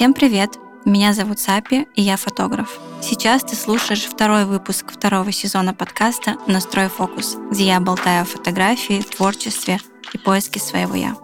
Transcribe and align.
Всем 0.00 0.14
привет! 0.14 0.58
Меня 0.86 1.12
зовут 1.12 1.40
Сапи, 1.40 1.86
и 1.94 2.00
я 2.00 2.16
фотограф. 2.16 2.80
Сейчас 3.02 3.44
ты 3.44 3.54
слушаешь 3.54 4.06
второй 4.06 4.46
выпуск 4.46 4.90
второго 4.90 5.30
сезона 5.30 5.74
подкаста 5.74 6.38
«Настрой 6.46 6.88
фокус», 6.88 7.36
где 7.50 7.66
я 7.66 7.80
болтаю 7.80 8.22
о 8.22 8.24
фотографии, 8.24 9.02
творчестве 9.02 9.78
и 10.14 10.16
поиске 10.16 10.58
своего 10.58 10.94
«я». 10.94 11.14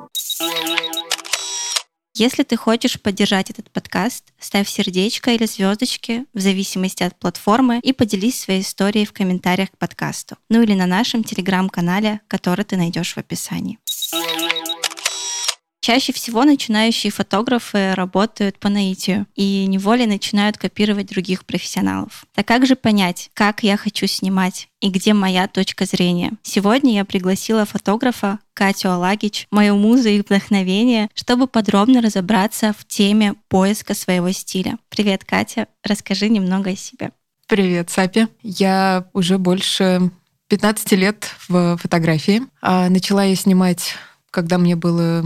Если 2.17 2.43
ты 2.43 2.59
хочешь 2.59 3.01
поддержать 3.01 3.49
этот 3.49 3.71
подкаст, 3.71 4.25
ставь 4.39 4.69
сердечко 4.69 5.31
или 5.31 5.47
звездочки 5.47 6.27
в 6.35 6.41
зависимости 6.41 7.03
от 7.03 7.19
платформы 7.19 7.81
и 7.83 7.95
поделись 7.95 8.39
своей 8.39 8.61
историей 8.61 9.07
в 9.07 9.15
комментариях 9.15 9.71
к 9.71 9.79
подкасту. 9.79 10.37
Ну 10.51 10.61
или 10.61 10.75
на 10.75 10.85
нашем 10.85 11.25
телеграм-канале, 11.25 12.21
который 12.29 12.67
ты 12.67 12.77
найдешь 12.77 13.15
в 13.15 13.19
описании. 13.19 13.79
Чаще 15.87 16.13
всего 16.13 16.43
начинающие 16.43 17.13
фотографы 17.13 17.95
работают 17.95 18.59
по 18.59 18.69
наитию 18.69 19.25
и 19.37 19.67
неволей 19.67 20.07
начинают 20.07 20.59
копировать 20.59 21.07
других 21.07 21.45
профессионалов. 21.45 22.27
Так 22.35 22.45
как 22.45 22.67
же 22.67 22.75
понять, 22.75 23.31
как 23.35 23.63
я 23.63 23.77
хочу 23.77 24.09
снимать 24.09 24.67
и 24.81 24.91
где 24.91 25.15
моя 25.15 25.47
точка 25.47 25.85
зрения? 25.85 26.33
Сегодня 26.43 26.95
я 26.95 27.05
пригласила 27.05 27.65
фотографа 27.65 28.41
Катю 28.53 28.91
Алагич, 28.91 29.47
мою 29.53 29.77
музу 29.77 30.09
и 30.09 30.21
вдохновение, 30.21 31.09
чтобы 31.15 31.47
подробно 31.47 32.03
разобраться 32.03 32.75
в 32.77 32.85
теме 32.85 33.35
поиска 33.47 33.95
своего 33.95 34.33
стиля. 34.33 34.79
Привет, 34.89 35.23
Катя, 35.25 35.69
расскажи 35.85 36.29
немного 36.29 36.71
о 36.71 36.77
себе. 36.77 37.13
Привет, 37.47 37.91
Сапи. 37.91 38.27
Я 38.43 39.07
уже 39.13 39.39
больше 39.39 40.11
15 40.49 40.93
лет 40.95 41.31
в 41.47 41.77
фотографии. 41.77 42.43
А 42.61 42.89
начала 42.89 43.23
я 43.23 43.37
снимать, 43.37 43.95
когда 44.37 44.59
мне 44.59 44.77
было 44.77 45.25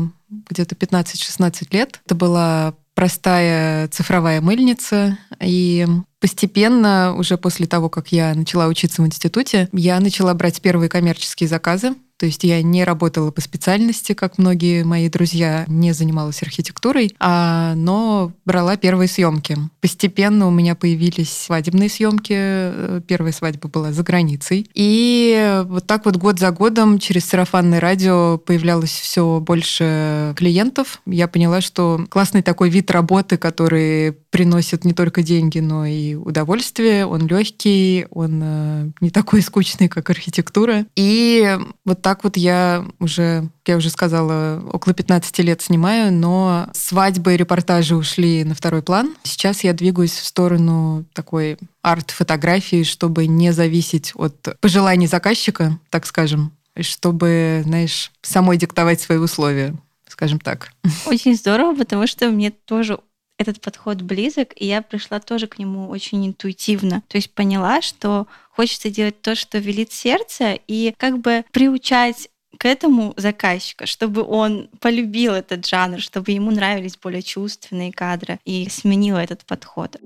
где-то 0.51 0.77
15-16 0.77 1.67
лет. 1.73 2.01
Это 2.07 2.15
была 2.15 2.75
простая 2.95 3.89
цифровая 3.89 4.41
мыльница, 4.41 5.19
и 5.43 5.85
постепенно, 6.21 7.17
уже 7.17 7.37
после 7.37 7.67
того, 7.67 7.89
как 7.89 8.13
я 8.13 8.33
начала 8.37 8.69
учиться 8.69 9.03
в 9.03 9.07
институте, 9.07 9.69
я 9.73 9.99
начала 9.99 10.33
брать 10.35 10.61
первые 10.61 10.89
коммерческие 10.89 11.49
заказы. 11.49 11.97
То 12.21 12.27
есть 12.27 12.45
я 12.45 12.63
не 12.63 12.85
работала 12.85 13.31
по 13.31 13.41
специальности, 13.41 14.13
как 14.13 14.37
многие 14.37 14.85
мои 14.85 15.09
друзья, 15.09 15.65
не 15.69 15.93
занималась 15.93 16.43
архитектурой, 16.43 17.17
а, 17.19 17.75
но 17.77 18.33
брала 18.45 18.77
первые 18.77 19.09
съемки. 19.09 19.57
Постепенно 19.81 20.47
у 20.47 20.51
меня 20.51 20.75
появились 20.75 21.33
свадебные 21.33 21.89
съемки. 21.89 23.01
Первая 23.07 23.33
свадьба 23.33 23.71
была 23.71 23.95
за 23.95 24.03
границей. 24.03 24.69
И 24.75 25.63
вот 25.65 25.87
так 25.87 26.05
вот 26.05 26.17
год 26.17 26.39
за 26.39 26.51
годом 26.51 26.99
через 26.99 27.25
сарафанное 27.25 27.81
радио 27.81 28.37
появлялось 28.37 28.91
все 28.91 29.41
больше 29.41 30.35
клиентов. 30.37 31.01
Я 31.07 31.27
поняла, 31.27 31.63
что 31.63 32.05
классный 32.11 32.43
такой 32.43 32.69
вид 32.69 32.91
работы, 32.91 33.39
который 33.39 34.13
приносит 34.29 34.85
не 34.85 34.93
только 34.93 35.23
деньги, 35.23 35.61
но 35.61 35.87
и 35.87 36.17
удовольствие. 36.17 37.07
Он 37.07 37.27
легкий, 37.27 38.07
он 38.11 38.41
э, 38.43 38.91
не 39.01 39.09
такой 39.09 39.41
скучный, 39.41 39.89
как 39.89 40.11
архитектура. 40.11 40.85
И 40.97 41.57
вот 41.87 42.03
так 42.03 42.10
вот 42.23 42.37
я 42.37 42.85
уже, 42.99 43.49
я 43.67 43.77
уже 43.77 43.91
сказала, 43.91 44.63
около 44.73 44.95
15 44.95 45.39
лет 45.41 45.63
снимаю, 45.63 46.13
но 46.13 46.69
свадьбы 46.73 47.35
и 47.35 47.37
репортажи 47.37 47.97
ушли 47.97 48.45
на 48.45 48.55
второй 48.55 48.83
план. 48.83 49.15
Сейчас 49.23 49.65
я 49.65 49.73
двигаюсь 49.73 50.13
в 50.13 50.25
сторону 50.25 51.05
такой 51.13 51.59
арт-фотографии, 51.83 52.83
чтобы 52.83 53.27
не 53.27 53.53
зависеть 53.53 54.13
от 54.15 54.57
пожеланий 54.61 55.07
заказчика, 55.07 55.79
так 55.91 56.07
скажем, 56.07 56.53
чтобы, 56.81 57.63
знаешь, 57.65 58.11
самой 58.23 58.57
диктовать 58.57 59.01
свои 59.01 59.19
условия 59.19 59.77
скажем 60.21 60.41
так. 60.41 60.73
Очень 61.07 61.35
здорово, 61.35 61.75
потому 61.75 62.07
что 62.07 62.29
мне 62.31 62.51
тоже 62.51 62.99
этот 63.41 63.61
подход 63.63 64.03
близок, 64.03 64.53
и 64.55 64.67
я 64.67 64.83
пришла 64.83 65.19
тоже 65.19 65.47
к 65.47 65.59
нему 65.59 65.89
очень 65.89 66.27
интуитивно. 66.27 67.03
То 67.09 67.17
есть 67.17 67.33
поняла, 67.33 67.81
что 67.81 68.27
хочется 68.51 68.91
делать 68.91 69.23
то, 69.23 69.35
что 69.35 69.57
велит 69.59 69.93
сердце, 69.93 70.59
и 70.67 70.95
как 70.99 71.21
бы 71.21 71.45
приучать 71.51 72.29
к 72.59 72.67
этому 72.67 73.15
заказчика, 73.17 73.87
чтобы 73.87 74.23
он 74.23 74.69
полюбил 74.81 75.33
этот 75.33 75.67
жанр, 75.67 76.01
чтобы 76.01 76.33
ему 76.33 76.51
нравились 76.51 76.99
более 76.99 77.23
чувственные 77.23 77.93
кадры 77.93 78.39
и 78.45 78.69
сменила 78.69 79.19
этот 79.19 79.47
подход. 79.47 79.97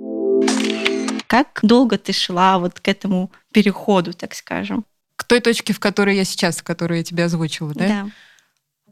Как 1.26 1.58
долго 1.62 1.98
ты 1.98 2.12
шла 2.12 2.60
вот 2.60 2.78
к 2.78 2.86
этому 2.86 3.32
переходу, 3.52 4.12
так 4.12 4.34
скажем? 4.34 4.84
К 5.16 5.24
той 5.24 5.40
точке, 5.40 5.72
в 5.72 5.80
которой 5.80 6.14
я 6.16 6.24
сейчас, 6.24 6.62
которую 6.62 6.98
я 6.98 7.04
тебе 7.04 7.24
озвучила, 7.24 7.74
да? 7.74 7.88
Да. 7.88 8.06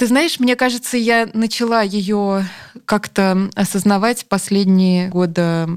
Ты 0.02 0.08
знаешь, 0.08 0.40
мне 0.40 0.56
кажется, 0.56 0.96
я 0.96 1.30
начала 1.32 1.82
ее 1.82 2.44
как-то 2.86 3.48
осознавать 3.54 4.26
последние 4.26 5.08
года 5.10 5.68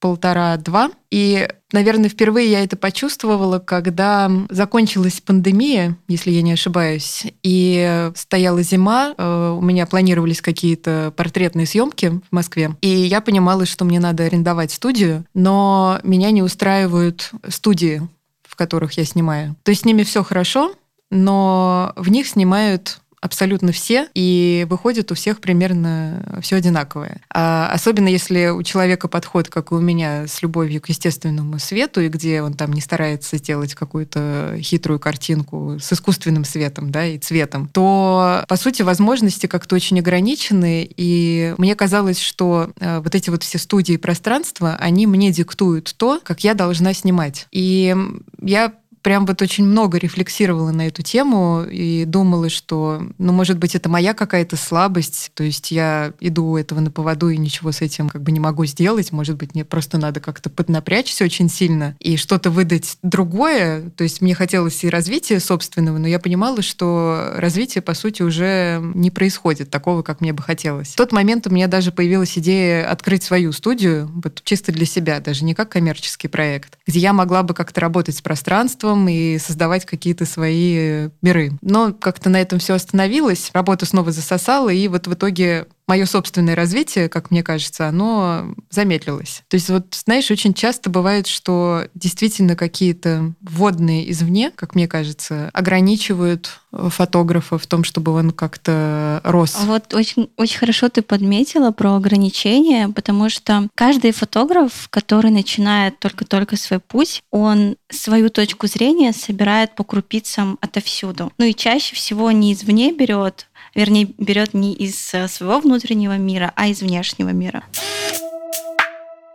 полтора-два. 0.00 0.90
И, 1.12 1.48
наверное, 1.70 2.08
впервые 2.08 2.50
я 2.50 2.64
это 2.64 2.76
почувствовала, 2.76 3.60
когда 3.60 4.28
закончилась 4.50 5.20
пандемия, 5.20 5.96
если 6.08 6.32
я 6.32 6.42
не 6.42 6.54
ошибаюсь, 6.54 7.24
и 7.44 8.10
стояла 8.16 8.64
зима, 8.64 9.14
э, 9.16 9.56
у 9.56 9.62
меня 9.62 9.86
планировались 9.86 10.40
какие-то 10.40 11.14
портретные 11.16 11.66
съемки 11.66 12.20
в 12.28 12.32
Москве, 12.32 12.74
и 12.80 12.88
я 12.88 13.20
понимала, 13.20 13.64
что 13.64 13.84
мне 13.84 14.00
надо 14.00 14.24
арендовать 14.24 14.72
студию, 14.72 15.24
но 15.34 16.00
меня 16.02 16.32
не 16.32 16.42
устраивают 16.42 17.30
студии, 17.48 18.02
в 18.42 18.56
которых 18.56 18.94
я 18.94 19.04
снимаю. 19.04 19.54
То 19.62 19.70
есть 19.70 19.82
с 19.82 19.84
ними 19.84 20.02
все 20.02 20.24
хорошо, 20.24 20.74
но 21.14 21.92
в 21.96 22.10
них 22.10 22.26
снимают 22.26 22.98
абсолютно 23.24 23.72
все, 23.72 24.08
и 24.14 24.66
выходит 24.68 25.10
у 25.10 25.14
всех 25.14 25.40
примерно 25.40 26.38
все 26.42 26.56
одинаковое. 26.56 27.22
А 27.32 27.70
особенно 27.72 28.08
если 28.08 28.48
у 28.48 28.62
человека 28.62 29.08
подход, 29.08 29.48
как 29.48 29.72
и 29.72 29.74
у 29.74 29.80
меня, 29.80 30.26
с 30.26 30.42
любовью 30.42 30.82
к 30.82 30.90
естественному 30.90 31.58
свету, 31.58 32.02
и 32.02 32.08
где 32.08 32.42
он 32.42 32.52
там 32.52 32.74
не 32.74 32.82
старается 32.82 33.38
сделать 33.38 33.74
какую-то 33.74 34.58
хитрую 34.60 35.00
картинку 35.00 35.78
с 35.80 35.90
искусственным 35.90 36.44
светом 36.44 36.90
да, 36.90 37.06
и 37.06 37.16
цветом, 37.16 37.66
то, 37.68 38.44
по 38.46 38.56
сути, 38.56 38.82
возможности 38.82 39.46
как-то 39.46 39.74
очень 39.74 40.00
ограничены, 40.00 40.86
и 40.94 41.54
мне 41.56 41.74
казалось, 41.74 42.20
что 42.20 42.72
э, 42.78 43.00
вот 43.00 43.14
эти 43.14 43.30
вот 43.30 43.42
все 43.42 43.56
студии 43.56 43.96
пространства, 43.96 44.76
они 44.78 45.06
мне 45.06 45.30
диктуют 45.30 45.94
то, 45.96 46.20
как 46.22 46.44
я 46.44 46.52
должна 46.52 46.92
снимать. 46.92 47.46
И 47.52 47.96
я 48.42 48.74
прям 49.04 49.26
вот 49.26 49.42
очень 49.42 49.66
много 49.66 49.98
рефлексировала 49.98 50.72
на 50.72 50.86
эту 50.86 51.02
тему 51.02 51.62
и 51.70 52.06
думала, 52.06 52.48
что, 52.48 53.02
ну, 53.18 53.32
может 53.34 53.58
быть, 53.58 53.74
это 53.74 53.90
моя 53.90 54.14
какая-то 54.14 54.56
слабость, 54.56 55.30
то 55.34 55.44
есть 55.44 55.70
я 55.70 56.14
иду 56.20 56.46
у 56.46 56.56
этого 56.56 56.80
на 56.80 56.90
поводу 56.90 57.28
и 57.28 57.36
ничего 57.36 57.70
с 57.70 57.82
этим 57.82 58.08
как 58.08 58.22
бы 58.22 58.32
не 58.32 58.40
могу 58.40 58.64
сделать, 58.64 59.12
может 59.12 59.36
быть, 59.36 59.54
мне 59.54 59.64
просто 59.64 59.98
надо 59.98 60.20
как-то 60.20 60.48
поднапрячься 60.48 61.24
очень 61.24 61.50
сильно 61.50 61.94
и 62.00 62.16
что-то 62.16 62.50
выдать 62.50 62.96
другое, 63.02 63.90
то 63.90 64.04
есть 64.04 64.22
мне 64.22 64.34
хотелось 64.34 64.82
и 64.82 64.88
развития 64.88 65.38
собственного, 65.38 65.98
но 65.98 66.08
я 66.08 66.18
понимала, 66.18 66.62
что 66.62 67.34
развитие, 67.36 67.82
по 67.82 67.92
сути, 67.92 68.22
уже 68.22 68.80
не 68.94 69.10
происходит 69.10 69.68
такого, 69.68 70.00
как 70.02 70.22
мне 70.22 70.32
бы 70.32 70.42
хотелось. 70.42 70.88
В 70.88 70.96
тот 70.96 71.12
момент 71.12 71.46
у 71.46 71.50
меня 71.50 71.68
даже 71.68 71.92
появилась 71.92 72.38
идея 72.38 72.90
открыть 72.90 73.22
свою 73.22 73.52
студию, 73.52 74.10
вот 74.24 74.40
чисто 74.44 74.72
для 74.72 74.86
себя, 74.86 75.20
даже 75.20 75.44
не 75.44 75.52
как 75.52 75.68
коммерческий 75.68 76.28
проект, 76.28 76.78
где 76.86 77.00
я 77.00 77.12
могла 77.12 77.42
бы 77.42 77.52
как-то 77.52 77.82
работать 77.82 78.16
с 78.16 78.22
пространством, 78.22 78.93
новым 78.94 79.08
и 79.08 79.38
создавать 79.38 79.84
какие-то 79.84 80.24
свои 80.24 81.08
миры. 81.22 81.52
Но 81.60 81.92
как-то 81.92 82.30
на 82.30 82.40
этом 82.40 82.58
все 82.58 82.74
остановилось, 82.74 83.50
работа 83.52 83.86
снова 83.86 84.12
засосала, 84.12 84.70
и 84.70 84.88
вот 84.88 85.06
в 85.06 85.14
итоге 85.14 85.66
мое 85.86 86.06
собственное 86.06 86.54
развитие, 86.54 87.08
как 87.08 87.30
мне 87.30 87.42
кажется, 87.42 87.88
оно 87.88 88.54
замедлилось. 88.70 89.42
То 89.48 89.56
есть 89.56 89.68
вот, 89.68 89.94
знаешь, 90.04 90.30
очень 90.30 90.54
часто 90.54 90.90
бывает, 90.90 91.26
что 91.26 91.86
действительно 91.94 92.56
какие-то 92.56 93.34
вводные 93.40 94.10
извне, 94.10 94.50
как 94.54 94.74
мне 94.74 94.88
кажется, 94.88 95.50
ограничивают 95.52 96.60
фотографа 96.72 97.58
в 97.58 97.66
том, 97.66 97.84
чтобы 97.84 98.12
он 98.12 98.30
как-то 98.30 99.20
рос. 99.24 99.56
А 99.60 99.66
вот 99.66 99.94
очень, 99.94 100.30
очень 100.36 100.58
хорошо 100.58 100.88
ты 100.88 101.02
подметила 101.02 101.70
про 101.70 101.96
ограничения, 101.96 102.88
потому 102.88 103.28
что 103.28 103.68
каждый 103.74 104.12
фотограф, 104.12 104.88
который 104.90 105.30
начинает 105.30 105.98
только-только 105.98 106.56
свой 106.56 106.80
путь, 106.80 107.22
он 107.30 107.76
свою 107.90 108.30
точку 108.30 108.66
зрения 108.66 109.12
собирает 109.12 109.74
по 109.74 109.84
крупицам 109.84 110.58
отовсюду. 110.60 111.32
Ну 111.38 111.44
и 111.44 111.54
чаще 111.54 111.94
всего 111.94 112.30
не 112.32 112.52
извне 112.52 112.92
берет, 112.92 113.46
вернее, 113.74 114.08
берет 114.18 114.54
не 114.54 114.74
из 114.74 115.14
э, 115.14 115.28
своего 115.28 115.60
внутреннего 115.60 116.16
мира, 116.16 116.52
а 116.56 116.68
из 116.68 116.82
внешнего 116.82 117.30
мира. 117.30 117.64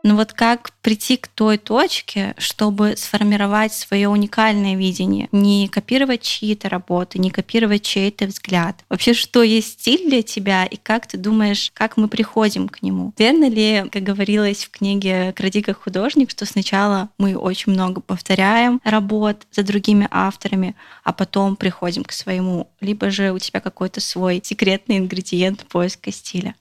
Но 0.04 0.16
вот 0.16 0.34
как 0.34 0.72
прийти 0.81 1.18
к 1.18 1.28
той 1.28 1.57
точке, 1.57 2.34
чтобы 2.38 2.96
сформировать 2.98 3.74
свое 3.74 4.07
уникальное 4.10 4.75
видение, 4.75 5.28
не 5.31 5.68
копировать 5.68 6.22
чьи-то 6.22 6.69
работы, 6.69 7.19
не 7.19 7.31
копировать 7.31 7.84
чей-то 7.84 8.25
взгляд. 8.25 8.84
Вообще, 8.90 9.13
что 9.13 9.44
есть 9.44 9.81
стиль 9.81 10.10
для 10.10 10.22
тебя 10.22 10.66
и 10.66 10.78
как 10.78 11.07
ты 11.07 11.18
думаешь, 11.18 11.72
как 11.74 11.98
мы 11.98 12.07
приходим 12.07 12.69
к 12.69 12.81
нему? 12.81 13.13
Верно 13.18 13.50
ли, 13.50 13.86
как 13.92 14.04
говорилось 14.04 14.66
в 14.66 14.72
книге 14.72 15.34
«Кради 15.34 15.62
как 15.62 15.84
художник», 15.84 16.30
что 16.31 16.45
сначала 16.45 17.10
мы 17.18 17.36
очень 17.36 17.74
много 17.74 18.02
повторяем 18.02 18.81
работ 18.84 19.45
за 19.52 19.63
другими 19.63 20.07
авторами, 20.12 20.75
а 21.04 21.13
потом 21.13 21.56
приходим 21.56 22.04
к 22.04 22.12
своему? 22.12 22.69
Либо 22.81 23.10
же 23.10 23.31
у 23.31 23.40
тебя 23.40 23.60
какой-то 23.60 24.02
свой 24.02 24.42
секретный 24.44 24.98
ингредиент 24.98 25.66
поиска 25.68 26.12
стиля? 26.12 26.56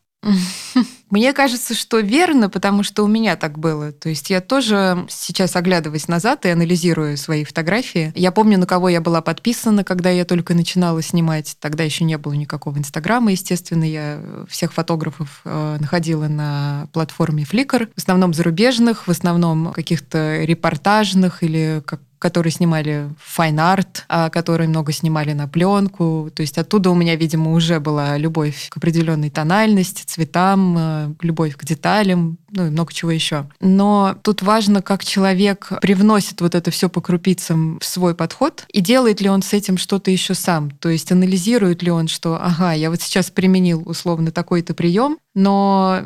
Мне 1.11 1.33
кажется, 1.33 1.75
что 1.75 2.01
верно, 2.01 2.51
потому 2.51 2.83
что 2.83 3.05
у 3.05 3.07
меня 3.07 3.37
так 3.37 3.59
было. 3.59 3.93
То 3.93 4.09
есть 4.09 4.31
я 4.31 4.41
тоже 4.41 5.07
сейчас, 5.09 5.57
оглядываясь 5.57 6.09
назад 6.09 6.45
и 6.45 6.51
анализирую 6.51 7.17
свои 7.17 7.45
фотографии, 7.45 8.13
я 8.15 8.33
помню, 8.33 8.59
на 8.59 8.67
кого 8.67 8.89
я 8.89 9.01
была 9.01 9.23
подписана, 9.23 9.85
когда 9.85 10.11
я 10.11 10.25
только 10.25 10.55
начинала 10.55 11.01
снимать. 11.03 11.57
Тогда 11.61 11.85
еще 11.85 12.05
не 12.05 12.19
было 12.19 12.35
никакого 12.35 12.77
Инстаграма, 12.79 13.31
естественно. 13.33 13.85
Я 13.85 14.21
всех 14.49 14.73
фотографов 14.73 15.41
э, 15.45 15.77
находила 15.81 16.29
на 16.29 16.89
платформе 16.93 17.45
Flickr, 17.45 17.89
в 17.95 17.99
основном 17.99 18.35
зарубежных, 18.35 19.07
в 19.07 19.11
основном 19.11 19.73
каких-то 19.73 20.43
репортажных 20.45 21.43
или 21.43 21.83
как 21.87 22.01
которые 22.19 22.53
снимали 22.53 23.11
fine 23.19 23.62
art, 23.62 24.05
а 24.09 24.31
которые 24.31 24.69
много 24.69 24.93
снимали 24.93 25.33
на 25.33 25.49
пленку. 25.49 26.31
То 26.35 26.43
есть 26.43 26.59
оттуда 26.59 26.91
у 26.91 26.95
меня, 26.95 27.17
видимо, 27.17 27.53
уже 27.53 27.81
была 27.81 28.17
любовь 28.17 28.69
к 28.71 28.77
определенной 28.77 29.31
тональности, 29.31 30.05
цветам, 30.05 30.77
э, 30.79 31.15
любовь 31.23 31.57
к 31.57 31.65
деталям, 31.65 32.39
ну 32.51 32.67
и 32.67 32.71
много 32.71 32.93
чего 32.93 33.11
еще. 33.11 33.47
Но 33.61 34.17
тут 34.23 34.43
важно, 34.43 34.83
как 34.83 35.05
человек 35.05 35.73
привносит 35.81 36.41
вот 36.41 36.55
это 36.55 36.71
все 36.71 36.89
по 36.89 37.01
крупицам 37.01 37.79
в 37.81 37.85
свой 37.85 38.15
подход, 38.15 38.65
и 38.73 38.81
делает 38.81 39.21
ли 39.21 39.29
он 39.29 39.43
с 39.43 39.53
этим 39.53 39.79
что-то 39.79 40.11
еще 40.11 40.35
сам. 40.35 40.71
То 40.71 40.89
есть 40.89 41.13
анализирует 41.13 41.83
ли 41.83 41.91
он, 41.91 42.09
что, 42.09 42.39
ага, 42.41 42.73
я 42.73 42.91
вот 42.91 43.01
сейчас 43.01 43.31
применил 43.31 43.83
условно 43.87 44.31
такой-то 44.31 44.75
прием, 44.75 45.19
но 45.35 46.03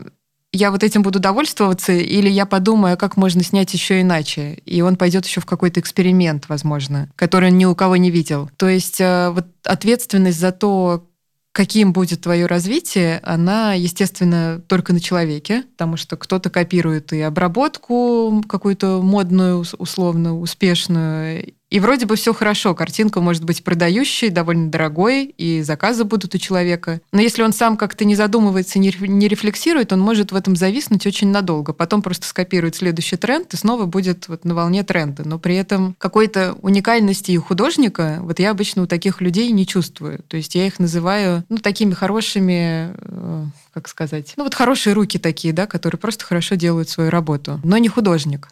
я 0.53 0.71
вот 0.71 0.83
этим 0.83 1.03
буду 1.03 1.19
довольствоваться, 1.19 1.93
или 1.93 2.29
я 2.29 2.45
подумаю, 2.45 2.99
как 2.99 3.17
можно 3.17 3.43
снять 3.43 3.73
еще 3.73 4.01
иначе. 4.03 4.59
И 4.67 4.83
он 4.83 4.97
пойдет 4.97 5.27
еще 5.27 5.41
в 5.41 5.47
какой-то 5.47 5.81
эксперимент, 5.81 6.49
возможно, 6.49 7.11
который 7.17 7.51
он 7.51 7.59
ни 7.59 7.65
у 7.65 7.75
кого 7.75 7.97
не 7.97 8.11
видел. 8.11 8.51
То 8.57 8.69
есть 8.69 9.01
э, 9.01 9.31
вот 9.31 9.47
ответственность 9.65 10.39
за 10.39 10.53
то, 10.53 11.09
каким 11.53 11.93
будет 11.93 12.23
твое 12.23 12.47
развитие, 12.47 13.21
она, 13.23 13.75
естественно, 13.75 14.63
только 14.67 14.93
на 14.93 15.01
человеке, 15.01 15.65
потому 15.73 15.97
что 15.97 16.17
кто-то 16.17 16.51
копирует 16.51 17.13
и 17.13 17.21
обработку 17.21 18.43
какую-то 18.49 19.01
модную, 19.03 19.65
условно 19.79 20.39
успешную, 20.39 21.55
и 21.73 21.81
вроде 21.81 22.05
бы 22.05 22.17
все 22.17 22.35
хорошо, 22.35 22.75
картинка 22.75 23.23
может 23.23 23.45
быть 23.45 23.65
продающей, 23.65 24.29
довольно 24.29 24.71
дорогой, 24.71 25.25
и 25.39 25.63
заказы 25.63 26.05
будут 26.05 26.35
у 26.35 26.39
человека. 26.39 27.01
Но 27.13 27.23
если 27.23 27.43
он 27.43 27.55
сам 27.55 27.79
как-то 27.79 28.05
не 28.05 28.15
задумывается, 28.15 28.79
не 28.79 28.91
рефлексирует, 29.27 29.91
он 29.91 30.01
может 30.01 30.33
в 30.33 30.37
этом 30.37 30.55
зависнуть 30.55 31.07
очень 31.07 31.29
надолго. 31.29 31.73
Потом 31.73 32.03
просто 32.03 32.27
скопирует 32.27 32.77
следующий 32.77 33.17
тренд 33.17 33.55
и 33.55 33.57
снова 33.57 33.87
будет 33.87 34.29
вот 34.29 34.45
на 34.45 34.55
волне 34.55 34.83
тренда. 34.83 35.27
Но 35.27 35.39
при 35.39 35.57
этом 35.57 35.97
какой-то 35.97 36.59
уникальности 36.61 37.39
у 37.39 37.43
художника, 37.43 38.19
вот 38.21 38.39
я 38.39 38.51
обычно 38.51 38.83
у 38.83 38.87
таких 38.87 39.23
людей 39.23 39.51
не 39.51 39.67
чувствую. 39.67 40.19
То 40.29 40.37
есть 40.37 40.55
я 40.55 40.67
их 40.67 40.79
называю, 40.79 41.43
ну, 41.49 41.57
такими 41.57 41.95
хорошими, 41.95 42.93
э, 42.99 43.45
как 43.73 43.89
сказать, 43.89 44.35
ну, 44.37 44.45
вот 44.45 44.55
хорошие 44.55 44.93
руки 44.93 45.19
такие, 45.19 45.55
да, 45.55 45.67
которые 45.67 45.99
просто 45.99 46.27
хорошо 46.27 46.55
делают 46.55 46.91
свою 46.91 47.09
работу, 47.09 47.61
но 47.65 47.79
не 47.79 47.89
художник. 47.89 48.51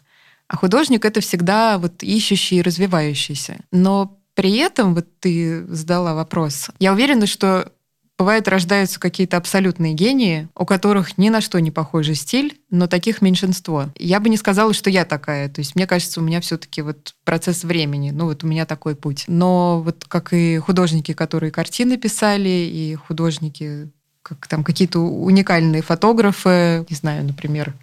А 0.51 0.57
художник 0.57 1.05
это 1.05 1.21
всегда 1.21 1.77
вот 1.77 2.03
ищущий 2.03 2.57
и 2.57 2.61
развивающийся. 2.61 3.55
Но 3.71 4.19
при 4.33 4.57
этом, 4.57 4.93
вот 4.93 5.07
ты 5.21 5.65
задала 5.67 6.13
вопрос, 6.13 6.69
я 6.77 6.91
уверена, 6.91 7.25
что 7.25 7.71
Бывает, 8.19 8.47
рождаются 8.47 8.99
какие-то 8.99 9.37
абсолютные 9.37 9.95
гении, 9.95 10.47
у 10.55 10.63
которых 10.63 11.17
ни 11.17 11.29
на 11.29 11.41
что 11.41 11.57
не 11.57 11.71
похожий 11.71 12.13
стиль, 12.13 12.61
но 12.69 12.85
таких 12.85 13.23
меньшинство. 13.23 13.87
Я 13.97 14.19
бы 14.19 14.29
не 14.29 14.37
сказала, 14.37 14.75
что 14.75 14.91
я 14.91 15.05
такая. 15.05 15.49
То 15.49 15.59
есть 15.59 15.73
мне 15.73 15.87
кажется, 15.87 16.19
у 16.19 16.23
меня 16.23 16.39
все-таки 16.39 16.83
вот 16.83 17.15
процесс 17.23 17.63
времени. 17.63 18.11
Ну 18.11 18.25
вот 18.25 18.43
у 18.43 18.47
меня 18.47 18.67
такой 18.67 18.95
путь. 18.95 19.23
Но 19.25 19.81
вот 19.81 20.05
как 20.07 20.33
и 20.33 20.59
художники, 20.59 21.13
которые 21.13 21.51
картины 21.51 21.97
писали, 21.97 22.69
и 22.71 22.93
художники, 22.93 23.89
как 24.21 24.45
там 24.47 24.63
какие-то 24.63 24.99
уникальные 24.99 25.81
фотографы, 25.81 26.85
не 26.91 26.95
знаю, 26.95 27.25
например, 27.25 27.73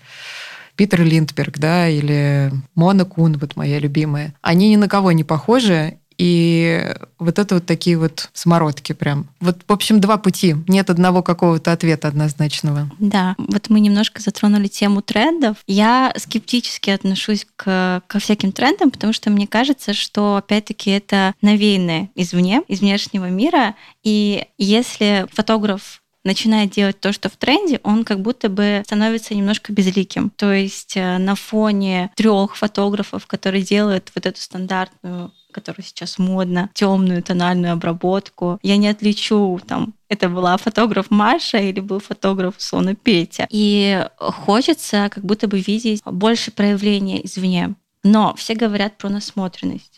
Питер 0.78 1.02
Линдберг, 1.02 1.58
да, 1.58 1.88
или 1.88 2.52
Мона 2.76 3.04
Кун, 3.04 3.36
вот 3.36 3.56
моя 3.56 3.80
любимая, 3.80 4.32
они 4.42 4.70
ни 4.70 4.76
на 4.76 4.88
кого 4.88 5.10
не 5.10 5.24
похожи, 5.24 5.98
и 6.18 6.94
вот 7.18 7.38
это 7.38 7.56
вот 7.56 7.66
такие 7.66 7.98
вот 7.98 8.28
смородки 8.32 8.92
прям. 8.92 9.28
Вот, 9.40 9.58
в 9.66 9.72
общем, 9.72 10.00
два 10.00 10.18
пути. 10.18 10.56
Нет 10.66 10.90
одного 10.90 11.22
какого-то 11.22 11.72
ответа 11.72 12.08
однозначного. 12.08 12.90
Да, 12.98 13.34
вот 13.38 13.70
мы 13.70 13.80
немножко 13.80 14.20
затронули 14.20 14.66
тему 14.66 15.00
трендов. 15.00 15.56
Я 15.66 16.12
скептически 16.16 16.90
отношусь 16.90 17.46
к, 17.56 18.02
ко 18.06 18.18
всяким 18.18 18.52
трендам, 18.52 18.90
потому 18.90 19.12
что 19.12 19.30
мне 19.30 19.46
кажется, 19.46 19.94
что, 19.94 20.36
опять-таки, 20.36 20.90
это 20.90 21.34
навеянное 21.40 22.10
извне, 22.16 22.62
из 22.68 22.80
внешнего 22.80 23.30
мира. 23.30 23.76
И 24.02 24.46
если 24.58 25.26
фотограф 25.32 26.02
начинает 26.28 26.70
делать 26.70 27.00
то, 27.00 27.12
что 27.12 27.28
в 27.28 27.36
тренде, 27.36 27.80
он 27.82 28.04
как 28.04 28.20
будто 28.20 28.48
бы 28.48 28.82
становится 28.84 29.34
немножко 29.34 29.72
безликим. 29.72 30.30
То 30.30 30.52
есть 30.52 30.96
э, 30.96 31.18
на 31.18 31.34
фоне 31.34 32.10
трех 32.14 32.56
фотографов, 32.56 33.26
которые 33.26 33.62
делают 33.64 34.12
вот 34.14 34.26
эту 34.26 34.40
стандартную 34.40 35.32
которая 35.50 35.84
сейчас 35.84 36.18
модно, 36.18 36.70
темную 36.74 37.22
тональную 37.22 37.72
обработку. 37.72 38.58
Я 38.62 38.76
не 38.76 38.86
отличу 38.86 39.58
там 39.66 39.94
это 40.08 40.28
была 40.28 40.56
фотограф 40.56 41.10
Маша 41.10 41.58
или 41.58 41.80
был 41.80 42.00
фотограф 42.00 42.54
Сона 42.58 42.94
Петя. 42.94 43.46
И 43.50 44.06
хочется 44.18 45.10
как 45.10 45.24
будто 45.24 45.48
бы 45.48 45.58
видеть 45.58 46.02
больше 46.04 46.50
проявления 46.50 47.24
извне. 47.24 47.74
Но 48.04 48.34
все 48.36 48.54
говорят 48.54 48.96
про 48.96 49.08
насмотренность. 49.08 49.97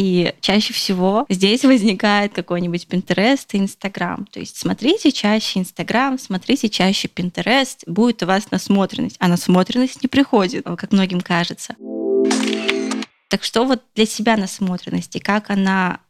И 0.00 0.34
чаще 0.40 0.72
всего 0.72 1.26
здесь 1.28 1.62
возникает 1.62 2.32
какой-нибудь 2.32 2.86
Pinterest 2.88 3.44
и 3.52 3.58
Instagram. 3.58 4.24
То 4.32 4.40
есть 4.40 4.56
смотрите 4.56 5.12
чаще 5.12 5.60
Instagram, 5.60 6.18
смотрите 6.18 6.70
чаще 6.70 7.06
Pinterest, 7.06 7.82
будет 7.86 8.22
у 8.22 8.26
вас 8.26 8.50
насмотренность. 8.50 9.16
А 9.18 9.28
насмотренность 9.28 10.02
не 10.02 10.08
приходит, 10.08 10.64
как 10.64 10.92
многим 10.92 11.20
кажется. 11.20 11.76
Так 13.28 13.44
что 13.44 13.66
вот 13.66 13.82
для 13.94 14.06
себя 14.06 14.38
насмотренность 14.38 15.14
и 15.16 15.20
как 15.20 15.50
она 15.50 16.00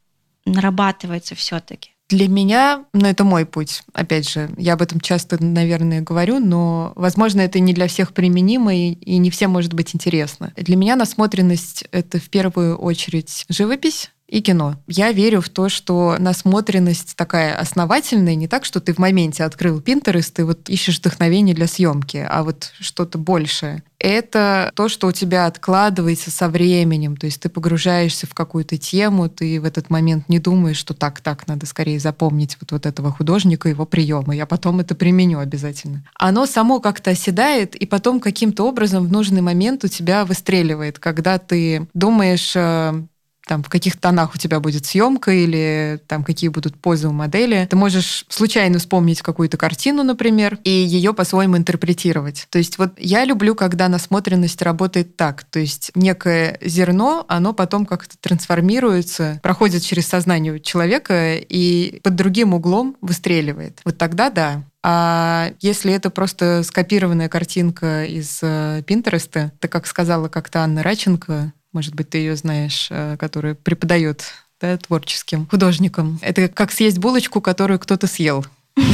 нарабатывается 0.45 1.35
все-таки? 1.35 1.91
Для 2.11 2.27
меня, 2.29 2.85
ну 2.93 3.07
это 3.07 3.23
мой 3.23 3.47
путь, 3.47 3.83
опять 3.93 4.29
же, 4.29 4.51
я 4.59 4.73
об 4.73 4.83
этом 4.83 5.01
часто, 5.01 5.43
наверное, 5.43 6.01
говорю, 6.01 6.41
но, 6.41 6.93
возможно, 6.97 7.41
это 7.41 7.61
не 7.61 7.73
для 7.73 7.87
всех 7.87 8.12
применимо 8.12 8.75
и, 8.75 8.95
и 8.95 9.19
не 9.19 9.31
всем 9.31 9.53
может 9.53 9.75
быть 9.75 9.95
интересно. 9.95 10.53
Для 10.57 10.75
меня 10.75 10.97
насмотренность— 10.97 11.85
это 11.93 12.19
в 12.19 12.29
первую 12.29 12.77
очередь 12.77 13.47
живопись, 13.49 14.11
и 14.31 14.41
кино. 14.41 14.77
Я 14.87 15.11
верю 15.11 15.41
в 15.41 15.49
то, 15.49 15.69
что 15.69 16.17
насмотренность 16.19 17.17
такая 17.17 17.56
основательная, 17.56 18.37
не 18.37 18.47
так, 18.47 18.65
что 18.65 18.81
ты 18.81 18.94
в 18.94 18.99
моменте 18.99 19.43
открыл 19.43 19.81
Pinterest 19.81 20.32
и 20.38 20.43
вот 20.43 20.69
ищешь 20.69 20.99
вдохновение 21.00 21.55
для 21.55 21.66
съемки, 21.66 22.25
а 22.28 22.45
вот 22.45 22.73
что-то 22.78 23.19
большее. 23.19 23.83
Это 23.99 24.73
то, 24.75 24.88
что 24.88 25.09
у 25.09 25.12
тебя 25.12 25.47
откладывается 25.47 26.31
со 26.31 26.49
временем, 26.49 27.16
то 27.16 27.26
есть 27.26 27.40
ты 27.43 27.49
погружаешься 27.49 28.26
в 28.26 28.33
какую-то 28.33 28.78
тему, 28.78 29.28
ты 29.28 29.61
в 29.61 29.64
этот 29.64 29.90
момент 29.90 30.28
не 30.28 30.38
думаешь, 30.38 30.78
что 30.78 30.95
так, 30.95 31.21
так, 31.21 31.47
надо 31.49 31.66
скорее 31.66 31.99
запомнить 31.99 32.57
вот, 32.61 32.73
вот 32.73 32.87
этого 32.87 33.11
художника, 33.11 33.69
его 33.69 33.85
приемы, 33.85 34.37
я 34.37 34.47
потом 34.47 34.81
это 34.81 34.95
применю 34.95 35.40
обязательно. 35.40 36.05
Оно 36.14 36.47
само 36.47 36.81
как-то 36.81 37.11
оседает, 37.11 37.75
и 37.75 37.85
потом 37.85 38.21
каким-то 38.21 38.66
образом 38.66 39.07
в 39.07 39.12
нужный 39.12 39.43
момент 39.43 39.85
у 39.85 39.88
тебя 39.88 40.25
выстреливает, 40.25 40.99
когда 40.99 41.38
ты 41.38 41.87
думаешь, 41.93 42.52
э, 42.55 43.02
там, 43.50 43.64
в 43.64 43.69
каких 43.69 43.97
тонах 43.97 44.37
у 44.37 44.38
тебя 44.38 44.61
будет 44.61 44.87
съемка 44.87 45.33
или 45.33 46.00
там 46.07 46.23
какие 46.23 46.49
будут 46.50 46.76
позы 46.76 47.09
у 47.09 47.12
модели. 47.12 47.66
Ты 47.69 47.75
можешь 47.75 48.25
случайно 48.28 48.78
вспомнить 48.78 49.23
какую-то 49.23 49.57
картину, 49.57 50.04
например, 50.04 50.61
и 50.62 50.71
ее 50.71 51.12
по-своему 51.12 51.57
интерпретировать. 51.57 52.47
То 52.50 52.59
есть 52.59 52.78
вот 52.78 52.92
я 52.97 53.25
люблю, 53.25 53.57
когда 53.57 53.88
насмотренность 53.88 54.62
работает 54.62 55.16
так. 55.16 55.42
То 55.42 55.59
есть 55.59 55.90
некое 55.97 56.59
зерно, 56.61 57.25
оно 57.26 57.52
потом 57.52 57.87
как-то 57.87 58.16
трансформируется, 58.21 59.40
проходит 59.42 59.83
через 59.83 60.07
сознание 60.07 60.61
человека 60.61 61.35
и 61.35 61.99
под 62.04 62.14
другим 62.14 62.54
углом 62.54 62.97
выстреливает. 63.00 63.80
Вот 63.85 63.99
тогда 63.99 64.30
да, 64.30 64.62
а 64.83 65.52
если 65.61 65.92
это 65.92 66.09
просто 66.09 66.62
скопированная 66.62 67.28
картинка 67.28 68.04
из 68.04 68.38
Пинтереста, 68.87 69.40
э, 69.40 69.50
ты 69.61 69.69
как 69.69 69.87
сказала 69.87 70.28
как-то 70.28 70.61
Анна 70.61 70.83
Раченко, 70.83 71.52
может 71.73 71.95
быть, 71.95 72.11
ты 72.11 72.19
ее 72.19 72.37
знаешь, 72.37 72.89
э, 72.91 73.17
которая 73.19 73.55
преподает 73.55 74.25
да, 74.61 74.77
творческим 74.77 75.47
художникам. 75.47 76.19
Это 76.23 76.49
как 76.49 76.73
съесть 76.73 76.99
булочку, 76.99 77.41
которую 77.41 77.79
кто-то 77.79 78.07
съел. 78.07 78.45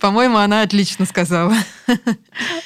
По-моему, 0.00 0.38
она 0.38 0.62
отлично 0.62 1.04
сказала. 1.06 1.54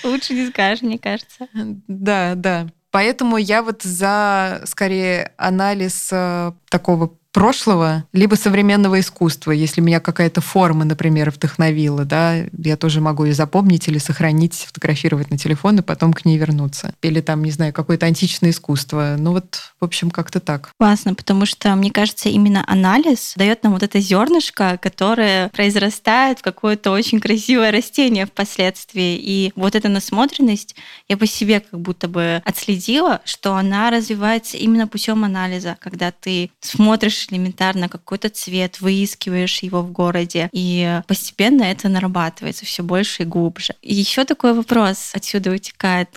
Лучше 0.05 0.35
не 0.35 0.49
скажешь, 0.49 0.83
мне 0.83 0.99
кажется. 0.99 1.49
Да, 1.89 2.35
да. 2.35 2.69
Поэтому 2.91 3.37
я 3.37 3.63
вот 3.63 3.83
за, 3.83 4.63
скорее, 4.65 5.33
анализ 5.37 6.09
э, 6.13 6.53
такого 6.71 7.19
прошлого, 7.37 8.05
либо 8.15 8.35
современного 8.35 8.99
искусства. 8.99 9.51
Если 9.51 9.83
меня 9.83 10.01
какая-то 10.01 10.41
форма, 10.41 10.87
например, 10.87 11.31
вдохновила, 11.31 12.07
да, 12.07 12.47
я 12.57 12.79
тоже 12.79 13.03
могу 13.03 13.27
ее 13.27 13.35
запомнить 13.35 13.89
или 13.89 13.99
сохранить, 13.99 14.55
сфотографировать 14.55 15.31
на 15.31 15.37
телефон 15.37 15.81
и 15.81 15.83
потом 15.83 16.15
к 16.15 16.25
ней 16.25 16.39
вернуться. 16.39 16.95
Или 17.03 17.21
там, 17.21 17.45
не 17.45 17.51
знаю, 17.51 17.75
какое-то 17.75 18.07
античное 18.07 18.53
искусство. 18.53 19.17
Ну 19.19 19.33
вот, 19.33 19.75
в 19.79 19.85
общем, 19.85 20.11
как-то 20.11 20.41
так. 20.41 20.71
Классно, 20.81 21.15
потому 21.15 21.45
что, 21.45 21.77
мне 21.77 21.91
кажется, 21.91 22.31
именно 22.31 22.65
анализ 22.67 23.35
дает 23.37 23.63
нам 23.65 23.75
вот 23.75 23.83
это 23.83 24.01
зернышко, 24.01 24.79
которое 24.81 25.51
произрастает 25.51 26.39
в 26.39 26.43
какое-то 26.43 26.91
очень 26.91 27.21
красивое 27.21 27.71
растение 27.71 28.25
впоследствии. 28.25 29.15
И 29.21 29.53
вот 29.57 29.75
эта 29.75 29.91
насмотренность, 29.91 30.75
я 31.07 31.19
по 31.19 31.27
себе 31.27 31.61
как 31.61 31.79
будто 31.79 32.09
бы 32.09 32.41
отследила, 32.47 33.21
что 33.27 33.57
она 33.57 33.91
развивается 33.91 34.57
именно 34.57 34.89
путем 34.89 35.23
анализа, 35.23 35.77
когда 35.81 36.13
ты 36.13 36.51
смотришь 36.63 37.26
элементарно 37.31 37.89
какой-то 37.89 38.29
цвет, 38.29 38.81
выискиваешь 38.81 39.61
его 39.61 39.83
в 39.83 39.93
городе, 39.93 40.49
и 40.53 41.01
постепенно 41.07 41.65
это 41.65 41.89
нарабатывается 41.89 42.65
все 42.67 42.83
больше 42.83 43.23
и 43.23 43.27
глубже. 43.27 43.75
И 43.83 43.95
еще 43.95 44.25
такой 44.25 44.55
вопрос 44.55 45.11
отсюда 45.15 45.51
вытекает. 45.51 46.09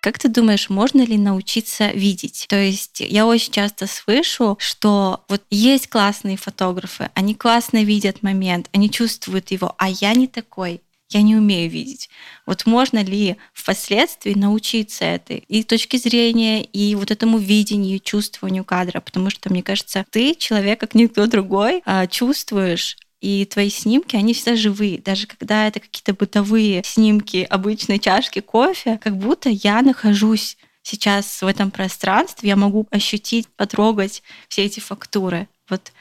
Как 0.00 0.18
ты 0.18 0.28
думаешь, 0.28 0.70
можно 0.70 1.02
ли 1.02 1.18
научиться 1.18 1.90
видеть? 1.90 2.46
То 2.48 2.56
есть 2.56 3.00
я 3.00 3.26
очень 3.26 3.52
часто 3.52 3.86
слышу, 3.86 4.56
что 4.58 5.24
вот 5.28 5.42
есть 5.50 5.88
классные 5.88 6.38
фотографы, 6.38 7.10
они 7.14 7.34
классно 7.34 7.84
видят 7.84 8.22
момент, 8.22 8.70
они 8.72 8.90
чувствуют 8.90 9.50
его, 9.50 9.74
а 9.76 9.90
я 9.90 10.14
не 10.14 10.26
такой 10.26 10.80
я 11.10 11.22
не 11.22 11.36
умею 11.36 11.70
видеть. 11.70 12.08
Вот 12.46 12.66
можно 12.66 13.02
ли 13.02 13.36
впоследствии 13.52 14.34
научиться 14.34 15.04
этой 15.04 15.44
и 15.48 15.62
точки 15.62 15.96
зрения, 15.96 16.62
и 16.62 16.94
вот 16.94 17.10
этому 17.10 17.38
видению, 17.38 17.98
чувствованию 17.98 18.64
кадра, 18.64 19.00
потому 19.00 19.30
что, 19.30 19.50
мне 19.50 19.62
кажется, 19.62 20.04
ты, 20.10 20.34
человек, 20.34 20.80
как 20.80 20.94
никто 20.94 21.26
другой, 21.26 21.82
а, 21.84 22.06
чувствуешь 22.06 22.96
и 23.20 23.44
твои 23.44 23.68
снимки, 23.68 24.16
они 24.16 24.32
всегда 24.32 24.56
живые. 24.56 24.98
Даже 24.98 25.26
когда 25.26 25.66
это 25.66 25.80
какие-то 25.80 26.14
бытовые 26.14 26.82
снимки 26.84 27.46
обычной 27.48 27.98
чашки 27.98 28.40
кофе, 28.40 28.98
как 29.02 29.16
будто 29.16 29.50
я 29.50 29.82
нахожусь 29.82 30.56
сейчас 30.82 31.42
в 31.42 31.46
этом 31.46 31.70
пространстве, 31.70 32.48
я 32.48 32.56
могу 32.56 32.86
ощутить, 32.90 33.46
потрогать 33.48 34.22
все 34.48 34.64
эти 34.64 34.80
фактуры. 34.80 35.48
Вот 35.68 35.92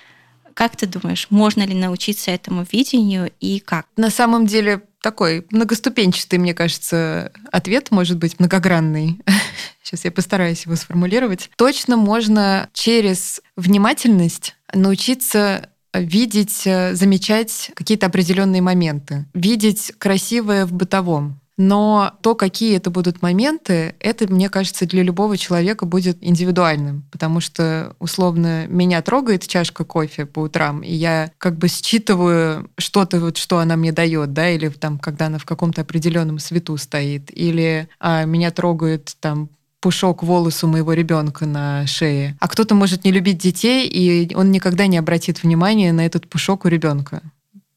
как 0.54 0.76
ты 0.76 0.88
думаешь, 0.88 1.28
можно 1.30 1.64
ли 1.64 1.74
научиться 1.74 2.32
этому 2.32 2.66
видению 2.70 3.32
и 3.40 3.60
как? 3.60 3.88
На 3.98 4.10
самом 4.10 4.46
деле 4.46 4.84
такой 5.02 5.46
многоступенчатый, 5.52 6.40
мне 6.40 6.54
кажется, 6.54 7.32
ответ 7.52 7.92
может 7.92 8.18
быть 8.18 8.40
многогранный. 8.40 9.22
Сейчас 9.84 10.06
я 10.06 10.12
постараюсь 10.12 10.66
его 10.66 10.76
сформулировать. 10.76 11.50
Точно 11.56 11.98
можно 11.98 12.70
через 12.74 13.42
внимательность 13.56 14.56
научиться 14.74 15.70
видеть, 15.94 16.62
замечать 16.62 17.72
какие-то 17.74 18.06
определенные 18.06 18.62
моменты, 18.62 19.26
видеть 19.34 19.92
красивое 19.98 20.66
в 20.66 20.74
бытовом. 20.74 21.39
Но 21.60 22.14
то, 22.22 22.36
какие 22.36 22.78
это 22.78 22.90
будут 22.90 23.22
моменты, 23.22 23.94
это, 24.00 24.32
мне 24.32 24.48
кажется, 24.48 24.86
для 24.86 25.04
любого 25.04 25.38
человека 25.38 25.86
будет 25.86 26.18
индивидуальным, 26.22 27.04
потому 27.12 27.42
что, 27.42 27.98
условно, 28.00 28.66
меня 28.68 29.02
трогает 29.02 29.46
чашка 29.46 29.84
кофе 29.84 30.26
по 30.26 30.40
утрам, 30.40 30.80
и 30.80 30.94
я 30.94 31.32
как 31.38 31.58
бы 31.58 31.68
считываю 31.68 32.70
что-то, 32.78 33.20
вот, 33.20 33.36
что 33.36 33.60
она 33.60 33.76
мне 33.76 33.92
дает, 33.92 34.32
да, 34.32 34.50
или 34.50 34.70
там, 34.70 34.98
когда 34.98 35.26
она 35.26 35.38
в 35.38 35.44
каком-то 35.44 35.82
определенном 35.82 36.40
свету 36.40 36.78
стоит, 36.78 37.30
или 37.38 37.90
а, 38.00 38.24
меня 38.24 38.52
трогает 38.52 39.18
там 39.20 39.50
пушок 39.82 40.24
волосу 40.24 40.66
моего 40.66 40.94
ребенка 40.94 41.46
на 41.46 41.86
шее. 41.88 42.38
А 42.40 42.48
кто-то 42.48 42.74
может 42.74 43.04
не 43.04 43.12
любить 43.12 43.38
детей, 43.38 43.86
и 43.86 44.34
он 44.34 44.52
никогда 44.52 44.88
не 44.88 44.98
обратит 44.98 45.44
внимания 45.44 45.92
на 45.92 46.06
этот 46.06 46.30
пушок 46.30 46.64
у 46.64 46.70
ребенка 46.70 47.22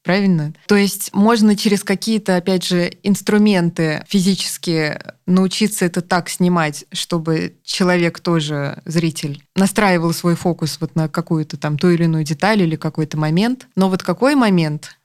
правильно? 0.03 0.53
То 0.67 0.75
есть 0.75 1.13
можно 1.13 1.55
через 1.55 1.83
какие-то, 1.83 2.35
опять 2.35 2.65
же, 2.65 2.91
инструменты 3.03 4.03
физические 4.07 5.15
научиться 5.25 5.85
это 5.85 6.01
так 6.01 6.29
снимать, 6.29 6.85
чтобы 6.91 7.55
человек 7.63 8.19
тоже, 8.19 8.81
зритель, 8.85 9.43
настраивал 9.55 10.13
свой 10.13 10.35
фокус 10.35 10.77
вот 10.79 10.95
на 10.95 11.07
какую-то 11.07 11.57
там 11.57 11.77
ту 11.77 11.89
или 11.89 12.03
иную 12.03 12.23
деталь 12.23 12.61
или 12.61 12.75
какой-то 12.75 13.17
момент. 13.17 13.67
Но 13.75 13.89
вот 13.89 14.03
какой 14.03 14.35
момент, 14.35 14.97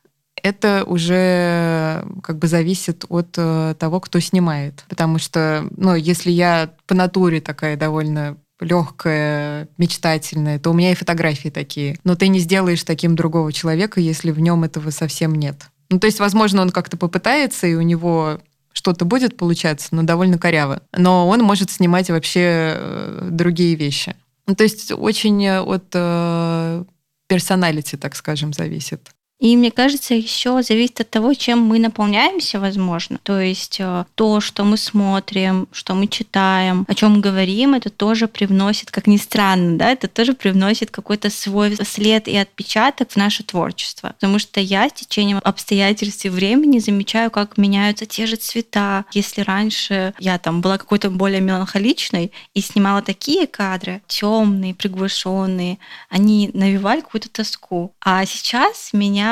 это 0.43 0.85
уже 0.85 2.05
как 2.23 2.39
бы 2.39 2.47
зависит 2.47 3.05
от 3.09 3.35
э, 3.37 3.75
того, 3.79 4.01
кто 4.01 4.21
снимает. 4.21 4.85
Потому 4.89 5.19
что, 5.19 5.67
ну, 5.77 5.95
если 5.95 6.31
я 6.31 6.71
по 6.87 6.95
натуре 6.95 7.41
такая 7.41 7.77
довольно 7.77 8.37
легкое, 8.61 9.69
мечтательное, 9.79 10.59
то 10.59 10.71
у 10.71 10.75
меня 10.75 10.93
и 10.93 10.97
фотографии 10.97 11.49
такие. 11.49 11.99
Но 12.05 12.15
ты 12.15 12.29
не 12.29 12.39
сделаешь 12.41 12.83
таким 12.83 13.17
другого 13.17 13.53
человека, 13.53 14.01
если 14.01 14.31
в 14.31 14.41
нем 14.41 14.65
этого 14.65 14.91
совсем 14.91 15.35
нет. 15.35 15.71
Ну, 15.91 15.99
то 15.99 16.07
есть, 16.07 16.21
возможно, 16.21 16.63
он 16.63 16.71
как-то 16.71 16.97
попытается, 16.97 17.67
и 17.67 17.75
у 17.75 17.83
него 17.83 18.41
что-то 18.73 19.05
будет 19.05 19.37
получаться, 19.37 19.89
но 19.93 20.03
довольно 20.03 20.39
коряво. 20.39 20.83
Но 20.97 21.29
он 21.29 21.41
может 21.41 21.71
снимать 21.71 22.11
вообще 22.11 22.75
э, 22.77 23.29
другие 23.31 23.75
вещи. 23.75 24.15
Ну, 24.47 24.55
то 24.55 24.65
есть 24.65 24.93
очень 24.93 25.49
от 25.49 25.87
э, 25.95 26.85
персоналити, 27.27 27.97
так 27.97 28.17
скажем, 28.17 28.53
зависит. 28.53 29.11
И 29.39 29.57
мне 29.57 29.71
кажется, 29.71 30.15
еще 30.15 30.63
зависит 30.63 31.01
от 31.01 31.11
того, 31.11 31.33
чем 31.35 31.61
мы 31.61 31.79
наполняемся, 31.79 32.59
возможно. 32.59 33.19
То 33.23 33.41
есть 33.41 33.77
э, 33.79 34.05
то, 34.17 34.41
что 34.41 34.65
мы 34.65 34.77
смотрим, 34.77 35.69
что 35.71 35.95
мы 35.95 36.09
читаем, 36.09 36.85
о 36.89 36.95
чем 36.95 37.21
говорим, 37.21 37.75
это 37.75 37.89
тоже 37.89 38.27
привносит, 38.27 38.91
как 38.91 39.07
ни 39.07 39.17
странно, 39.17 39.79
да, 39.79 39.93
это 39.93 40.09
тоже 40.09 40.33
привносит 40.33 40.91
какой-то 40.91 41.31
свой 41.31 41.77
след 41.77 42.27
и 42.27 42.37
отпечаток 42.37 43.13
в 43.13 43.17
наше 43.17 43.45
творчество. 43.45 44.15
Потому 44.19 44.41
что 44.41 44.59
я 44.61 44.89
с 44.89 44.93
течением 44.93 45.41
обстоятельств 45.45 46.25
и 46.25 46.31
времени 46.31 46.81
замечаю, 46.81 47.31
как 47.31 47.59
меняются 47.59 48.07
те 48.07 48.27
же 48.27 48.37
цвета. 48.37 49.05
Если 49.13 49.43
раньше 49.43 50.15
я 50.19 50.39
там 50.39 50.61
была 50.61 50.79
какой-то 50.79 51.11
более 51.11 51.41
меланхоличной 51.41 52.33
и 52.55 52.61
снимала 52.61 53.03
такие 53.03 53.47
кадры, 53.47 54.03
темные, 54.09 54.75
приглушенные, 54.75 55.79
они 56.11 56.51
навевали 56.55 57.03
какую-то 57.03 57.29
тоску. 57.29 57.93
А 58.01 58.27
сейчас 58.27 58.91
меня 58.93 59.28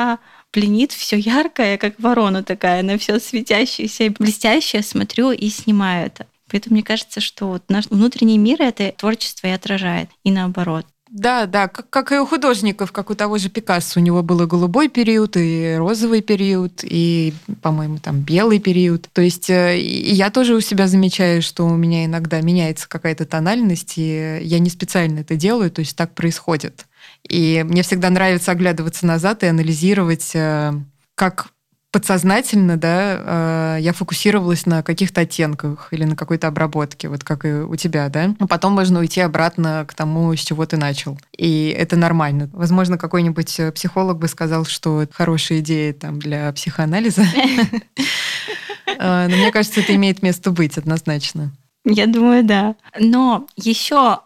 пленит 0.51 0.91
все 0.91 1.17
яркое, 1.17 1.77
как 1.77 1.99
ворона 1.99 2.43
такая, 2.43 2.83
на 2.83 2.97
все 2.97 3.19
светящееся 3.19 4.05
и 4.05 4.09
блестящее, 4.09 4.83
смотрю 4.83 5.31
и 5.31 5.49
снимаю 5.49 6.07
это. 6.07 6.25
Поэтому 6.49 6.75
мне 6.75 6.83
кажется, 6.83 7.19
что 7.19 7.47
вот 7.49 7.63
наш 7.69 7.87
внутренний 7.87 8.37
мир 8.37 8.61
это 8.61 8.93
творчество 8.97 9.47
и 9.47 9.51
отражает, 9.51 10.09
и 10.23 10.31
наоборот. 10.31 10.85
Да, 11.09 11.45
да, 11.45 11.67
как, 11.67 11.89
как 11.89 12.11
и 12.11 12.17
у 12.17 12.25
художников, 12.25 12.91
как 12.91 13.09
у 13.09 13.15
того 13.15 13.37
же 13.37 13.49
Пикассо. 13.49 13.99
У 13.99 14.03
него 14.03 14.23
был 14.23 14.41
и 14.41 14.45
голубой 14.45 14.89
период, 14.89 15.37
и 15.37 15.75
розовый 15.77 16.21
период, 16.21 16.83
и, 16.83 17.33
по-моему, 17.61 17.99
там 17.99 18.19
белый 18.19 18.59
период. 18.59 19.07
То 19.13 19.21
есть 19.21 19.49
э, 19.49 19.79
я 19.79 20.29
тоже 20.31 20.53
у 20.53 20.59
себя 20.59 20.87
замечаю, 20.87 21.41
что 21.41 21.65
у 21.65 21.75
меня 21.75 22.05
иногда 22.05 22.41
меняется 22.41 22.89
какая-то 22.89 23.25
тональность, 23.25 23.93
и 23.97 24.39
я 24.41 24.59
не 24.59 24.69
специально 24.69 25.19
это 25.19 25.35
делаю, 25.35 25.71
то 25.71 25.79
есть 25.79 25.95
так 25.95 26.13
происходит. 26.13 26.85
И 27.29 27.63
мне 27.67 27.83
всегда 27.83 28.09
нравится 28.09 28.51
оглядываться 28.51 29.05
назад 29.05 29.43
и 29.43 29.47
анализировать, 29.47 30.31
э, 30.33 30.73
как 31.15 31.47
подсознательно, 31.91 32.77
да, 32.77 33.77
э, 33.77 33.81
я 33.81 33.93
фокусировалась 33.93 34.65
на 34.65 34.83
каких-то 34.83 35.21
оттенках 35.21 35.87
или 35.91 36.03
на 36.03 36.15
какой-то 36.15 36.47
обработке, 36.47 37.09
вот 37.09 37.23
как 37.23 37.45
и 37.45 37.53
у 37.53 37.75
тебя, 37.75 38.09
да. 38.09 38.35
А 38.39 38.47
потом 38.47 38.73
можно 38.73 38.99
уйти 38.99 39.21
обратно 39.21 39.85
к 39.87 39.93
тому, 39.93 40.35
с 40.35 40.39
чего 40.39 40.65
ты 40.65 40.77
начал. 40.77 41.17
И 41.35 41.75
это 41.77 41.95
нормально. 41.95 42.49
Возможно, 42.53 42.97
какой-нибудь 42.97 43.59
э, 43.59 43.71
психолог 43.71 44.19
бы 44.19 44.27
сказал, 44.27 44.65
что 44.65 45.01
это 45.01 45.13
хорошая 45.13 45.59
идея 45.59 45.93
там 45.93 46.19
для 46.19 46.51
психоанализа. 46.51 47.23
Но 48.99 49.27
мне 49.27 49.51
кажется, 49.51 49.81
это 49.81 49.95
имеет 49.95 50.23
место 50.23 50.51
быть 50.51 50.77
однозначно. 50.77 51.51
Я 51.89 52.05
думаю, 52.05 52.43
да. 52.43 52.75
Но 52.99 53.47
еще 53.55 54.19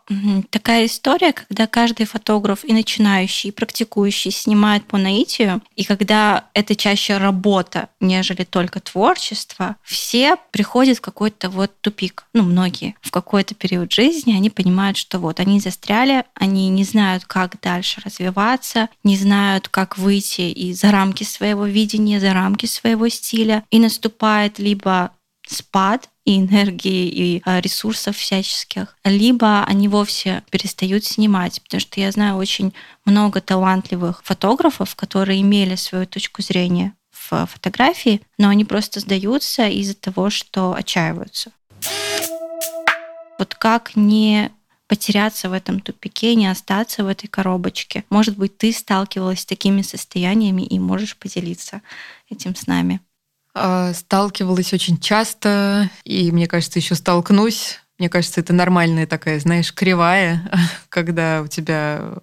такая 0.49 0.87
история, 0.87 1.31
когда 1.31 1.67
каждый 1.67 2.07
фотограф 2.07 2.65
и 2.65 2.73
начинающий, 2.73 3.49
и 3.49 3.51
практикующий 3.53 4.31
снимает 4.31 4.83
по 4.85 4.97
наитию, 4.97 5.61
и 5.75 5.83
когда 5.83 6.45
это 6.55 6.75
чаще 6.75 7.17
работа, 7.17 7.89
нежели 7.99 8.45
только 8.45 8.79
творчество, 8.79 9.75
все 9.83 10.37
приходят 10.49 10.97
в 10.97 11.01
какой-то 11.01 11.49
вот 11.51 11.71
тупик. 11.81 12.25
Ну, 12.33 12.41
многие. 12.41 12.95
В 13.01 13.11
какой-то 13.11 13.53
период 13.53 13.91
жизни 13.91 14.33
они 14.33 14.49
понимают, 14.49 14.97
что 14.97 15.19
вот 15.19 15.39
они 15.39 15.59
застряли, 15.59 16.25
они 16.33 16.67
не 16.69 16.83
знают, 16.83 17.25
как 17.25 17.61
дальше 17.61 18.01
развиваться, 18.03 18.89
не 19.03 19.15
знают, 19.15 19.69
как 19.69 19.99
выйти 19.99 20.41
из 20.41 20.79
за 20.81 20.91
рамки 20.91 21.23
своего 21.23 21.67
видения, 21.67 22.19
за 22.19 22.33
рамки 22.33 22.65
своего 22.65 23.07
стиля. 23.09 23.63
И 23.69 23.77
наступает 23.77 24.57
либо 24.57 25.11
спад, 25.47 26.09
и 26.25 26.39
энергии, 26.39 27.07
и 27.07 27.41
а, 27.45 27.59
ресурсов 27.61 28.17
всяческих, 28.17 28.95
либо 29.03 29.63
они 29.63 29.87
вовсе 29.87 30.43
перестают 30.49 31.03
снимать, 31.03 31.61
потому 31.63 31.81
что 31.81 31.99
я 31.99 32.11
знаю 32.11 32.35
очень 32.35 32.73
много 33.05 33.41
талантливых 33.41 34.21
фотографов, 34.23 34.95
которые 34.95 35.41
имели 35.41 35.75
свою 35.75 36.05
точку 36.05 36.41
зрения 36.41 36.93
в 37.11 37.47
фотографии, 37.47 38.21
но 38.37 38.49
они 38.49 38.65
просто 38.65 38.99
сдаются 38.99 39.67
из-за 39.67 39.95
того, 39.95 40.29
что 40.29 40.73
отчаиваются. 40.73 41.51
Вот 43.39 43.55
как 43.55 43.95
не 43.95 44.51
потеряться 44.87 45.49
в 45.49 45.53
этом 45.53 45.79
тупике, 45.79 46.35
не 46.35 46.47
остаться 46.47 47.05
в 47.05 47.07
этой 47.07 47.27
коробочке. 47.27 48.03
Может 48.09 48.37
быть, 48.37 48.57
ты 48.57 48.73
сталкивалась 48.73 49.39
с 49.39 49.45
такими 49.45 49.83
состояниями 49.83 50.63
и 50.63 50.79
можешь 50.79 51.15
поделиться 51.15 51.81
этим 52.29 52.55
с 52.55 52.67
нами. 52.67 52.99
А, 53.53 53.93
сталкивалась 53.93 54.73
очень 54.73 54.97
часто, 54.97 55.89
и 56.03 56.31
мне 56.31 56.47
кажется, 56.47 56.79
еще 56.79 56.95
столкнусь. 56.95 57.79
Мне 57.99 58.09
кажется, 58.09 58.41
это 58.41 58.53
нормальная 58.53 59.05
такая, 59.05 59.39
знаешь, 59.39 59.73
кривая, 59.73 60.49
когда 60.89 61.41
у 61.41 61.47
тебя 61.47 62.15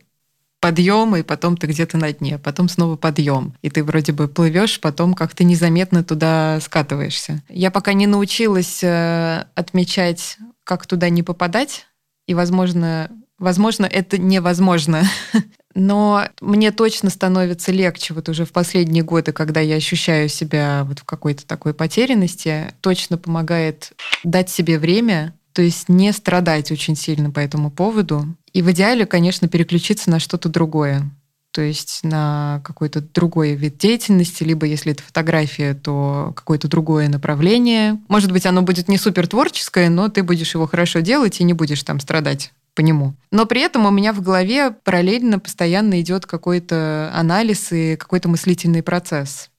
подъем, 0.60 1.14
и 1.16 1.22
потом 1.22 1.56
ты 1.56 1.66
где-то 1.66 1.98
на 1.98 2.12
дне, 2.12 2.38
потом 2.38 2.68
снова 2.68 2.96
подъем. 2.96 3.54
И 3.62 3.70
ты 3.70 3.84
вроде 3.84 4.12
бы 4.12 4.28
плывешь, 4.28 4.80
потом 4.80 5.14
как-то 5.14 5.44
незаметно 5.44 6.02
туда 6.02 6.58
скатываешься. 6.60 7.42
Я 7.48 7.70
пока 7.70 7.92
не 7.92 8.06
научилась 8.06 8.82
э, 8.82 9.44
отмечать, 9.54 10.38
как 10.64 10.86
туда 10.86 11.10
не 11.10 11.22
попадать, 11.22 11.86
и, 12.26 12.34
возможно, 12.34 13.10
возможно, 13.38 13.86
это 13.86 14.18
невозможно. 14.18 15.04
Но 15.74 16.24
мне 16.40 16.72
точно 16.72 17.10
становится 17.10 17.72
легче 17.72 18.14
вот 18.14 18.28
уже 18.28 18.44
в 18.44 18.52
последние 18.52 19.04
годы, 19.04 19.32
когда 19.32 19.60
я 19.60 19.76
ощущаю 19.76 20.28
себя 20.28 20.84
вот 20.84 21.00
в 21.00 21.04
какой-то 21.04 21.46
такой 21.46 21.74
потерянности, 21.74 22.72
точно 22.80 23.18
помогает 23.18 23.92
дать 24.24 24.50
себе 24.50 24.78
время, 24.78 25.34
то 25.52 25.62
есть 25.62 25.88
не 25.88 26.12
страдать 26.12 26.70
очень 26.70 26.96
сильно 26.96 27.30
по 27.30 27.40
этому 27.40 27.70
поводу. 27.70 28.26
И 28.52 28.62
в 28.62 28.70
идеале, 28.70 29.06
конечно, 29.06 29.48
переключиться 29.48 30.10
на 30.10 30.20
что-то 30.20 30.48
другое. 30.48 31.10
То 31.50 31.62
есть 31.62 32.00
на 32.04 32.60
какой-то 32.64 33.00
другой 33.00 33.54
вид 33.54 33.78
деятельности, 33.78 34.44
либо 34.44 34.66
если 34.66 34.92
это 34.92 35.02
фотография, 35.02 35.74
то 35.74 36.32
какое-то 36.36 36.68
другое 36.68 37.08
направление. 37.08 37.98
Может 38.08 38.30
быть, 38.30 38.46
оно 38.46 38.62
будет 38.62 38.88
не 38.88 38.98
супер 38.98 39.26
творческое, 39.26 39.88
но 39.88 40.08
ты 40.08 40.22
будешь 40.22 40.54
его 40.54 40.66
хорошо 40.66 41.00
делать 41.00 41.40
и 41.40 41.44
не 41.44 41.54
будешь 41.54 41.82
там 41.82 42.00
страдать 42.00 42.52
по 42.78 42.80
нему. 42.80 43.14
Но 43.32 43.44
при 43.44 43.60
этом 43.60 43.86
у 43.86 43.90
меня 43.90 44.12
в 44.12 44.22
голове 44.22 44.70
параллельно 44.70 45.40
постоянно 45.40 46.00
идет 46.00 46.26
какой-то 46.26 47.10
анализ 47.12 47.72
и 47.72 47.96
какой-то 47.96 48.28
мыслительный 48.28 48.84
процесс. 48.84 49.50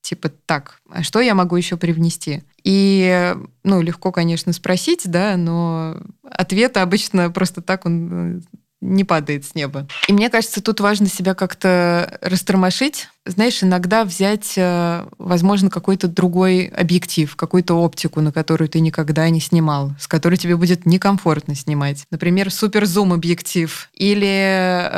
Типа, 0.00 0.30
так, 0.30 0.80
а 0.88 1.02
что 1.02 1.20
я 1.20 1.34
могу 1.34 1.54
еще 1.56 1.76
привнести? 1.76 2.44
И, 2.64 3.36
ну, 3.62 3.82
легко, 3.82 4.10
конечно, 4.10 4.54
спросить, 4.54 5.02
да, 5.04 5.36
но 5.36 5.98
ответ 6.24 6.78
обычно 6.78 7.30
просто 7.30 7.60
так 7.60 7.84
он 7.84 8.38
э, 8.38 8.40
не 8.82 9.04
падает 9.04 9.44
с 9.46 9.54
неба. 9.54 9.86
И 10.08 10.12
мне 10.12 10.28
кажется, 10.28 10.62
тут 10.62 10.80
важно 10.80 11.06
себя 11.06 11.34
как-то 11.34 12.18
растормошить. 12.20 13.08
Знаешь, 13.24 13.62
иногда 13.62 14.04
взять, 14.04 14.54
э, 14.56 15.06
возможно, 15.18 15.70
какой-то 15.70 16.08
другой 16.08 16.66
объектив, 16.66 17.34
какую-то 17.36 17.74
оптику, 17.74 18.20
на 18.20 18.32
которую 18.32 18.68
ты 18.68 18.80
никогда 18.80 19.30
не 19.30 19.40
снимал, 19.40 19.92
с 20.00 20.08
которой 20.08 20.36
тебе 20.36 20.56
будет 20.56 20.84
некомфортно 20.86 21.54
снимать. 21.54 22.04
Например, 22.10 22.50
супер-зум 22.50 23.12
объектив 23.12 23.88
или 23.94 24.26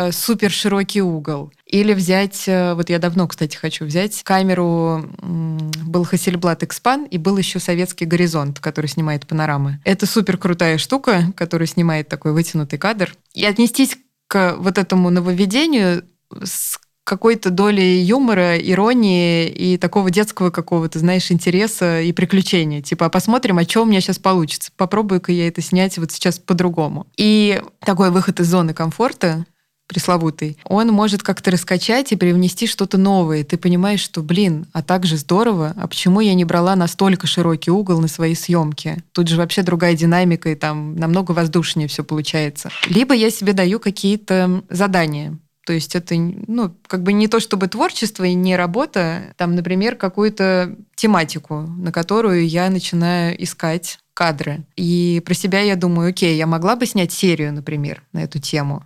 э, 0.08 0.12
супер 0.12 0.50
широкий 0.50 1.02
угол. 1.02 1.52
Или 1.74 1.92
взять, 1.92 2.44
э, 2.46 2.74
вот 2.74 2.88
я 2.88 3.00
давно, 3.00 3.26
кстати, 3.26 3.56
хочу 3.56 3.84
взять 3.84 4.22
камеру, 4.22 5.10
был 5.20 6.04
Hasselblad 6.04 6.60
Expand, 6.60 7.08
и 7.08 7.18
был 7.18 7.36
еще 7.36 7.58
советский 7.58 8.04
горизонт, 8.04 8.60
который 8.60 8.86
снимает 8.86 9.26
панорамы. 9.26 9.80
Это 9.82 10.06
супер 10.06 10.38
крутая 10.38 10.78
штука, 10.78 11.32
которая 11.36 11.66
снимает 11.66 12.06
такой 12.06 12.32
вытянутый 12.32 12.78
кадр. 12.78 13.12
И 13.32 13.44
отнестись 13.44 13.98
к 14.28 14.54
вот 14.56 14.78
этому 14.78 15.10
нововведению 15.10 16.04
с 16.44 16.78
какой-то 17.02 17.50
долей 17.50 18.02
юмора, 18.02 18.56
иронии 18.56 19.48
и 19.48 19.76
такого 19.76 20.12
детского 20.12 20.50
какого-то, 20.50 21.00
знаешь, 21.00 21.32
интереса 21.32 22.02
и 22.02 22.12
приключения. 22.12 22.82
Типа, 22.82 23.08
посмотрим, 23.08 23.58
а 23.58 23.64
что 23.64 23.82
у 23.82 23.84
меня 23.84 24.00
сейчас 24.00 24.20
получится. 24.20 24.70
Попробую-ка 24.76 25.32
я 25.32 25.48
это 25.48 25.60
снять 25.60 25.98
вот 25.98 26.12
сейчас 26.12 26.38
по-другому. 26.38 27.08
И 27.16 27.60
такой 27.80 28.12
выход 28.12 28.38
из 28.38 28.46
зоны 28.46 28.74
комфорта 28.74 29.44
пресловутый, 29.86 30.58
он 30.64 30.88
может 30.88 31.22
как-то 31.22 31.50
раскачать 31.50 32.12
и 32.12 32.16
привнести 32.16 32.66
что-то 32.66 32.98
новое. 32.98 33.44
Ты 33.44 33.58
понимаешь, 33.58 34.00
что, 34.00 34.22
блин, 34.22 34.66
а 34.72 34.82
так 34.82 35.06
же 35.06 35.16
здорово, 35.16 35.74
а 35.76 35.86
почему 35.86 36.20
я 36.20 36.34
не 36.34 36.44
брала 36.44 36.76
настолько 36.76 37.26
широкий 37.26 37.70
угол 37.70 38.00
на 38.00 38.08
свои 38.08 38.34
съемки? 38.34 39.02
Тут 39.12 39.28
же 39.28 39.36
вообще 39.36 39.62
другая 39.62 39.94
динамика, 39.94 40.50
и 40.50 40.54
там 40.54 40.96
намного 40.96 41.32
воздушнее 41.32 41.88
все 41.88 42.04
получается. 42.04 42.70
Либо 42.88 43.14
я 43.14 43.30
себе 43.30 43.52
даю 43.52 43.78
какие-то 43.78 44.62
задания. 44.70 45.38
То 45.66 45.72
есть 45.72 45.94
это, 45.94 46.14
ну, 46.14 46.74
как 46.86 47.02
бы 47.02 47.12
не 47.12 47.26
то 47.26 47.40
чтобы 47.40 47.68
творчество 47.68 48.24
и 48.24 48.34
не 48.34 48.54
работа, 48.54 49.34
там, 49.36 49.54
например, 49.54 49.96
какую-то 49.96 50.76
тематику, 50.94 51.60
на 51.60 51.90
которую 51.90 52.46
я 52.46 52.68
начинаю 52.68 53.42
искать 53.42 53.98
кадры. 54.12 54.64
И 54.76 55.22
про 55.24 55.34
себя 55.34 55.60
я 55.60 55.76
думаю, 55.76 56.10
окей, 56.10 56.36
я 56.36 56.46
могла 56.46 56.76
бы 56.76 56.86
снять 56.86 57.12
серию, 57.12 57.52
например, 57.52 58.02
на 58.12 58.22
эту 58.22 58.38
тему 58.38 58.84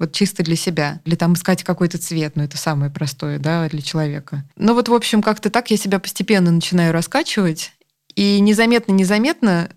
вот 0.00 0.12
чисто 0.12 0.42
для 0.42 0.56
себя. 0.56 1.00
Или 1.04 1.14
там 1.14 1.34
искать 1.34 1.62
какой-то 1.62 1.98
цвет, 1.98 2.34
ну 2.34 2.42
это 2.42 2.56
самое 2.56 2.90
простое, 2.90 3.38
да, 3.38 3.68
для 3.68 3.82
человека. 3.82 4.44
Ну 4.56 4.74
вот, 4.74 4.88
в 4.88 4.94
общем, 4.94 5.22
как-то 5.22 5.50
так 5.50 5.70
я 5.70 5.76
себя 5.76 6.00
постепенно 6.00 6.50
начинаю 6.50 6.92
раскачивать, 6.92 7.72
и 8.16 8.40
незаметно-незаметно 8.40 9.70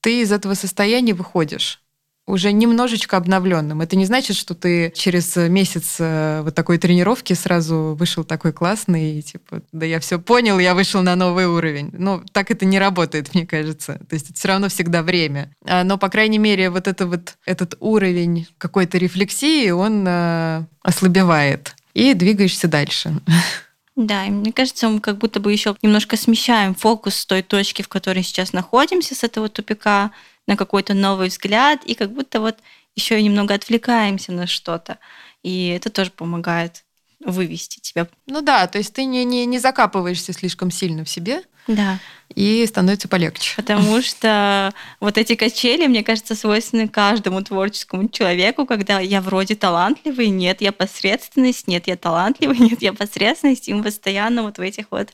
ты 0.00 0.22
из 0.22 0.32
этого 0.32 0.54
состояния 0.54 1.14
выходишь 1.14 1.80
уже 2.26 2.52
немножечко 2.52 3.16
обновленным. 3.16 3.80
Это 3.80 3.96
не 3.96 4.04
значит, 4.04 4.36
что 4.36 4.54
ты 4.54 4.92
через 4.94 5.36
месяц 5.36 5.96
э, 6.00 6.42
вот 6.42 6.54
такой 6.54 6.78
тренировки 6.78 7.32
сразу 7.34 7.96
вышел 7.98 8.24
такой 8.24 8.52
классный, 8.52 9.18
и 9.18 9.22
типа, 9.22 9.62
да 9.72 9.86
я 9.86 10.00
все 10.00 10.18
понял, 10.18 10.58
я 10.58 10.74
вышел 10.74 11.02
на 11.02 11.14
новый 11.14 11.46
уровень. 11.46 11.90
Ну, 11.92 12.22
так 12.32 12.50
это 12.50 12.64
не 12.64 12.78
работает, 12.78 13.30
мне 13.34 13.46
кажется. 13.46 14.00
То 14.08 14.14
есть 14.14 14.30
это 14.30 14.38
все 14.38 14.48
равно 14.48 14.68
всегда 14.68 15.02
время. 15.02 15.52
А, 15.64 15.84
но, 15.84 15.98
по 15.98 16.08
крайней 16.08 16.38
мере, 16.38 16.70
вот, 16.70 16.88
это 16.88 17.06
вот 17.06 17.36
этот 17.46 17.76
уровень 17.78 18.48
какой-то 18.58 18.98
рефлексии, 18.98 19.70
он 19.70 20.04
э, 20.06 20.64
ослабевает. 20.82 21.74
И 21.94 22.12
двигаешься 22.12 22.68
дальше. 22.68 23.20
Да, 23.96 24.26
и 24.26 24.30
мне 24.30 24.52
кажется, 24.52 24.88
мы 24.88 25.00
как 25.00 25.16
будто 25.18 25.40
бы 25.40 25.50
еще 25.52 25.74
немножко 25.82 26.16
смещаем 26.18 26.74
фокус 26.74 27.16
с 27.16 27.26
той 27.26 27.42
точки, 27.42 27.80
в 27.82 27.88
которой 27.88 28.22
сейчас 28.22 28.52
находимся, 28.52 29.14
с 29.14 29.24
этого 29.24 29.48
тупика, 29.48 30.12
на 30.46 30.56
какой-то 30.56 30.92
новый 30.94 31.28
взгляд, 31.28 31.82
и 31.84 31.94
как 31.94 32.12
будто 32.12 32.40
вот 32.40 32.58
еще 32.94 33.18
и 33.18 33.22
немного 33.22 33.54
отвлекаемся 33.54 34.32
на 34.32 34.46
что-то. 34.46 34.98
И 35.42 35.68
это 35.68 35.90
тоже 35.90 36.10
помогает 36.10 36.84
вывести 37.26 37.80
тебя. 37.80 38.08
Ну 38.26 38.40
да, 38.40 38.66
то 38.66 38.78
есть 38.78 38.94
ты 38.94 39.04
не, 39.04 39.24
не, 39.24 39.44
не 39.46 39.58
закапываешься 39.58 40.32
слишком 40.32 40.70
сильно 40.70 41.04
в 41.04 41.08
себе, 41.08 41.42
да. 41.66 41.98
И 42.34 42.66
становится 42.66 43.08
полегче. 43.08 43.54
Потому 43.56 44.02
что 44.02 44.72
вот 45.00 45.16
эти 45.16 45.34
качели, 45.34 45.86
мне 45.86 46.02
кажется, 46.02 46.34
свойственны 46.34 46.88
каждому 46.88 47.42
творческому 47.42 48.08
человеку, 48.08 48.66
когда 48.66 49.00
я 49.00 49.20
вроде 49.20 49.54
талантливый, 49.54 50.28
нет, 50.28 50.60
я 50.60 50.72
посредственность, 50.72 51.68
нет, 51.68 51.86
я 51.86 51.96
талантливый, 51.96 52.58
нет, 52.60 52.82
я 52.82 52.92
посредственность, 52.92 53.68
и 53.68 53.74
мы 53.74 53.84
постоянно 53.84 54.42
вот 54.42 54.58
в 54.58 54.60
этих 54.60 54.86
вот 54.90 55.10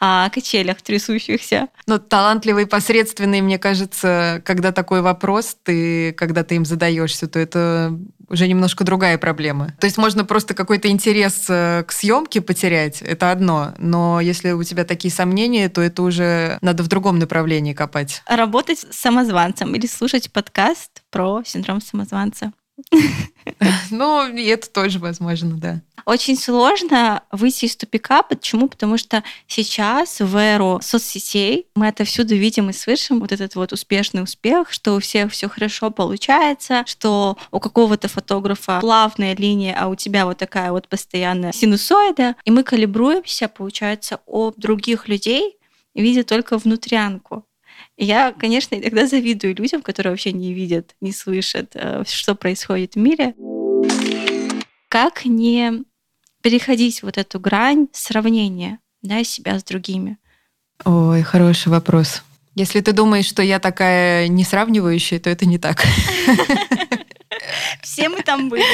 а, 0.00 0.30
качелях 0.30 0.82
трясущихся. 0.82 1.68
Но 1.86 1.98
талантливый, 1.98 2.66
посредственный, 2.66 3.40
мне 3.40 3.58
кажется, 3.58 4.42
когда 4.44 4.72
такой 4.72 5.00
вопрос, 5.00 5.56
ты, 5.62 6.12
когда 6.12 6.44
ты 6.44 6.56
им 6.56 6.64
задаешься, 6.64 7.28
то 7.28 7.38
это 7.38 7.98
уже 8.28 8.46
немножко 8.46 8.84
другая 8.84 9.18
проблема. 9.18 9.72
То 9.80 9.86
есть 9.86 9.98
можно 9.98 10.24
просто 10.24 10.54
какой-то 10.54 10.88
интерес 10.88 11.46
э, 11.48 11.84
к 11.86 11.92
съемке 11.92 12.40
потерять, 12.40 13.02
это 13.02 13.30
одно, 13.30 13.74
но 13.78 14.20
если 14.20 14.52
у 14.52 14.62
тебя 14.62 14.84
такие 14.84 15.12
сомнения, 15.12 15.68
то 15.68 15.80
это 15.80 16.02
уже 16.02 16.58
надо 16.60 16.82
в 16.82 16.88
другом 16.88 17.18
направлении 17.18 17.72
копать. 17.72 18.22
Работать 18.26 18.80
с 18.90 18.96
самозванцем 18.96 19.74
или 19.74 19.86
слушать 19.86 20.32
подкаст 20.32 21.02
про 21.10 21.42
синдром 21.44 21.80
самозванца. 21.80 22.52
Ну, 23.90 24.22
это 24.22 24.70
тоже 24.70 24.98
возможно, 24.98 25.56
да. 25.56 25.80
Очень 26.04 26.36
сложно 26.36 27.22
выйти 27.32 27.66
из 27.66 27.76
тупика. 27.76 28.22
Почему? 28.22 28.68
Потому 28.68 28.98
что 28.98 29.22
сейчас 29.46 30.20
в 30.20 30.36
эру 30.36 30.78
соцсетей 30.82 31.66
мы 31.74 31.86
это 31.86 32.04
всюду 32.04 32.34
видим 32.34 32.70
и 32.70 32.72
слышим, 32.72 33.20
вот 33.20 33.32
этот 33.32 33.54
вот 33.54 33.72
успешный 33.72 34.22
успех, 34.22 34.70
что 34.70 34.94
у 34.96 35.00
всех 35.00 35.32
все 35.32 35.48
хорошо 35.48 35.90
получается, 35.90 36.82
что 36.86 37.36
у 37.50 37.60
какого-то 37.60 38.08
фотографа 38.08 38.80
плавная 38.80 39.34
линия, 39.34 39.76
а 39.78 39.88
у 39.88 39.94
тебя 39.94 40.24
вот 40.24 40.38
такая 40.38 40.72
вот 40.72 40.88
постоянная 40.88 41.52
синусоида. 41.52 42.36
И 42.44 42.50
мы 42.50 42.62
калибруемся, 42.62 43.48
получается, 43.48 44.20
об 44.26 44.54
других 44.56 45.08
людей, 45.08 45.56
видя 45.94 46.24
только 46.24 46.58
внутрянку. 46.58 47.44
И 47.98 48.04
я, 48.04 48.32
конечно, 48.32 48.76
иногда 48.76 49.08
завидую 49.08 49.56
людям, 49.56 49.82
которые 49.82 50.12
вообще 50.12 50.32
не 50.32 50.54
видят, 50.54 50.94
не 51.00 51.12
слышат, 51.12 51.72
э, 51.74 52.04
что 52.06 52.36
происходит 52.36 52.94
в 52.94 52.98
мире. 52.98 53.34
Как 54.88 55.24
не 55.24 55.82
переходить 56.40 57.02
вот 57.02 57.18
эту 57.18 57.40
грань 57.40 57.88
сравнения 57.92 58.78
да, 59.02 59.24
себя 59.24 59.58
с 59.58 59.64
другими? 59.64 60.16
Ой, 60.84 61.22
хороший 61.22 61.68
вопрос. 61.68 62.22
Если 62.54 62.80
ты 62.80 62.92
думаешь, 62.92 63.26
что 63.26 63.42
я 63.42 63.58
такая 63.58 64.28
не 64.28 64.44
сравнивающая, 64.44 65.18
то 65.18 65.28
это 65.28 65.44
не 65.44 65.58
так. 65.58 65.84
Все 67.88 68.08
мы 68.08 68.22
там 68.22 68.48
были, 68.48 68.64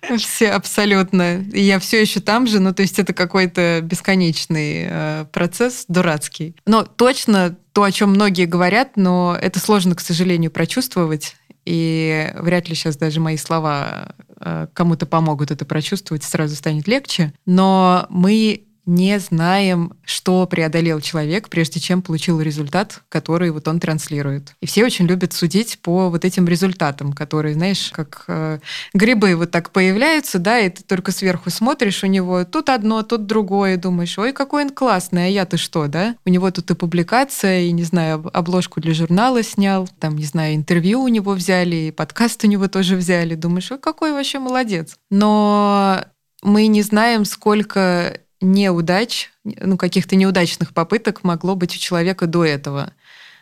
да? 0.00 0.16
Все, 0.18 0.50
абсолютно. 0.50 1.42
И 1.52 1.62
я 1.62 1.78
все 1.78 2.00
еще 2.00 2.20
там 2.20 2.46
же, 2.46 2.60
ну, 2.60 2.72
то 2.74 2.82
есть 2.82 2.98
это 2.98 3.12
какой-то 3.12 3.80
бесконечный 3.82 4.86
э, 4.88 5.24
процесс, 5.32 5.84
дурацкий. 5.88 6.56
Но 6.66 6.84
точно 6.84 7.56
то, 7.72 7.84
о 7.84 7.92
чем 7.92 8.10
многие 8.10 8.46
говорят, 8.46 8.96
но 8.96 9.36
это 9.40 9.58
сложно, 9.58 9.94
к 9.94 10.00
сожалению, 10.00 10.50
прочувствовать. 10.50 11.36
и 11.64 12.32
вряд 12.34 12.68
ли 12.68 12.74
сейчас 12.74 12.96
даже 12.96 13.20
мои 13.20 13.36
слова 13.36 14.14
э, 14.40 14.66
кому-то 14.72 15.06
помогут 15.06 15.50
это 15.50 15.64
прочувствовать, 15.64 16.22
сразу 16.22 16.56
станет 16.56 16.88
легче. 16.88 17.32
Но 17.46 18.06
мы 18.10 18.65
не 18.86 19.18
знаем, 19.18 19.92
что 20.04 20.46
преодолел 20.46 21.00
человек, 21.00 21.48
прежде 21.48 21.80
чем 21.80 22.02
получил 22.02 22.40
результат, 22.40 23.02
который 23.08 23.50
вот 23.50 23.66
он 23.66 23.80
транслирует. 23.80 24.54
И 24.60 24.66
все 24.66 24.84
очень 24.84 25.06
любят 25.06 25.32
судить 25.32 25.80
по 25.82 26.08
вот 26.08 26.24
этим 26.24 26.46
результатам, 26.46 27.12
которые, 27.12 27.54
знаешь, 27.54 27.90
как 27.92 28.24
э, 28.28 28.60
грибы 28.94 29.34
вот 29.34 29.50
так 29.50 29.70
появляются, 29.70 30.38
да, 30.38 30.60
и 30.60 30.70
ты 30.70 30.84
только 30.84 31.10
сверху 31.10 31.50
смотришь 31.50 32.04
у 32.04 32.06
него, 32.06 32.44
тут 32.44 32.68
одно, 32.68 33.02
тут 33.02 33.26
другое, 33.26 33.76
думаешь, 33.76 34.16
ой, 34.18 34.32
какой 34.32 34.64
он 34.64 34.70
классный, 34.70 35.26
а 35.26 35.28
я-то 35.28 35.56
что, 35.56 35.88
да? 35.88 36.14
У 36.24 36.30
него 36.30 36.50
тут 36.52 36.70
и 36.70 36.74
публикация, 36.74 37.62
и, 37.62 37.72
не 37.72 37.82
знаю, 37.82 38.30
обложку 38.32 38.80
для 38.80 38.94
журнала 38.94 39.42
снял, 39.42 39.88
там, 39.98 40.16
не 40.16 40.24
знаю, 40.24 40.54
интервью 40.54 41.02
у 41.02 41.08
него 41.08 41.32
взяли, 41.32 41.76
и 41.76 41.90
подкаст 41.90 42.44
у 42.44 42.46
него 42.46 42.68
тоже 42.68 42.94
взяли. 42.94 43.34
Думаешь, 43.34 43.70
ой, 43.72 43.78
какой 43.78 44.12
вообще 44.12 44.38
молодец. 44.38 44.96
Но 45.10 46.04
мы 46.42 46.68
не 46.68 46.82
знаем, 46.82 47.24
сколько 47.24 48.20
неудач, 48.40 49.30
ну, 49.44 49.76
каких-то 49.76 50.16
неудачных 50.16 50.74
попыток 50.74 51.24
могло 51.24 51.54
быть 51.54 51.74
у 51.74 51.78
человека 51.78 52.26
до 52.26 52.44
этого. 52.44 52.92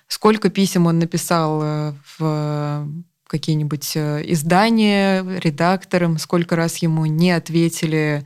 Сколько 0.08 0.50
писем 0.50 0.86
он 0.86 0.98
написал 0.98 1.60
э, 1.62 1.92
в 2.18 2.88
какие-нибудь 3.26 3.92
э, 3.96 4.22
издания 4.26 5.24
редакторам, 5.40 6.18
сколько 6.18 6.56
раз 6.56 6.76
ему 6.76 7.06
не 7.06 7.32
ответили 7.32 8.24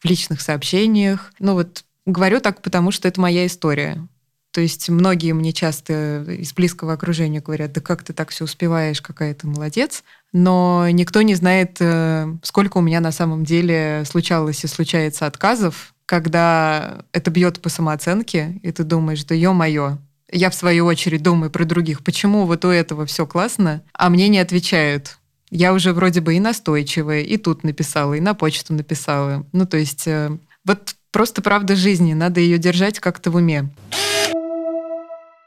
в 0.00 0.04
личных 0.04 0.40
сообщениях. 0.40 1.32
Ну 1.38 1.54
вот 1.54 1.84
говорю 2.04 2.40
так, 2.40 2.60
потому 2.62 2.90
что 2.90 3.08
это 3.08 3.20
моя 3.20 3.46
история. 3.46 4.06
То 4.52 4.60
есть 4.60 4.88
многие 4.88 5.32
мне 5.32 5.52
часто 5.52 6.24
из 6.26 6.52
близкого 6.52 6.94
окружения 6.94 7.40
говорят, 7.40 7.72
да 7.72 7.80
как 7.80 8.02
ты 8.02 8.12
так 8.12 8.30
все 8.30 8.44
успеваешь, 8.44 9.00
какая 9.00 9.32
ты 9.32 9.46
молодец. 9.46 10.02
Но 10.32 10.88
никто 10.90 11.22
не 11.22 11.36
знает, 11.36 11.76
э, 11.80 12.26
сколько 12.42 12.78
у 12.78 12.80
меня 12.80 13.00
на 13.00 13.12
самом 13.12 13.44
деле 13.44 14.02
случалось 14.04 14.64
и 14.64 14.66
случается 14.66 15.26
отказов, 15.26 15.94
когда 16.10 17.04
это 17.12 17.30
бьет 17.30 17.62
по 17.62 17.68
самооценке, 17.68 18.58
и 18.64 18.72
ты 18.72 18.82
думаешь, 18.82 19.22
да 19.22 19.36
ё-моё, 19.36 19.98
я 20.32 20.50
в 20.50 20.56
свою 20.56 20.86
очередь 20.86 21.22
думаю 21.22 21.52
про 21.52 21.64
других, 21.64 22.02
почему 22.02 22.46
вот 22.46 22.64
у 22.64 22.68
этого 22.68 23.06
все 23.06 23.26
классно, 23.26 23.84
а 23.92 24.10
мне 24.10 24.26
не 24.26 24.40
отвечают. 24.40 25.18
Я 25.50 25.72
уже 25.72 25.92
вроде 25.92 26.20
бы 26.20 26.34
и 26.34 26.40
настойчивая, 26.40 27.20
и 27.20 27.36
тут 27.36 27.62
написала, 27.62 28.14
и 28.14 28.20
на 28.20 28.34
почту 28.34 28.74
написала. 28.74 29.46
Ну, 29.52 29.66
то 29.66 29.76
есть 29.76 30.08
э, 30.08 30.36
вот 30.64 30.96
просто 31.12 31.42
правда 31.42 31.76
жизни, 31.76 32.12
надо 32.12 32.40
ее 32.40 32.58
держать 32.58 32.98
как-то 32.98 33.30
в 33.30 33.36
уме. 33.36 33.68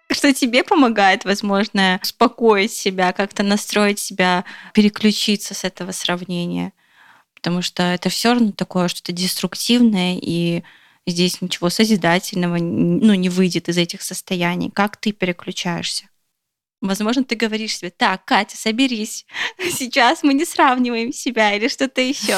Что 0.09 0.33
тебе 0.33 0.63
помогает, 0.63 1.25
возможно, 1.25 1.99
успокоить 2.01 2.71
себя, 2.71 3.11
как-то 3.11 3.43
настроить 3.43 3.99
себя, 3.99 4.45
переключиться 4.73 5.53
с 5.53 5.65
этого 5.65 5.91
сравнения? 5.91 6.71
Потому 7.43 7.61
что 7.61 7.83
это 7.83 8.07
все 8.07 8.31
равно 8.31 8.53
такое 8.53 8.87
что-то 8.87 9.11
деструктивное, 9.11 10.17
и 10.21 10.63
здесь 11.05 11.41
ничего 11.41 11.69
созидательного 11.69 12.55
ну, 12.57 13.13
не 13.15 13.27
выйдет 13.27 13.67
из 13.67 13.77
этих 13.77 14.01
состояний. 14.01 14.71
Как 14.71 14.95
ты 14.95 15.11
переключаешься? 15.11 16.05
Возможно, 16.79 17.25
ты 17.25 17.35
говоришь 17.35 17.77
себе, 17.77 17.91
так, 17.91 18.23
Катя, 18.23 18.55
соберись, 18.55 19.25
сейчас 19.59 20.23
мы 20.23 20.33
не 20.33 20.45
сравниваем 20.45 21.11
себя 21.11 21.53
или 21.53 21.67
что-то 21.67 21.99
еще. 21.99 22.37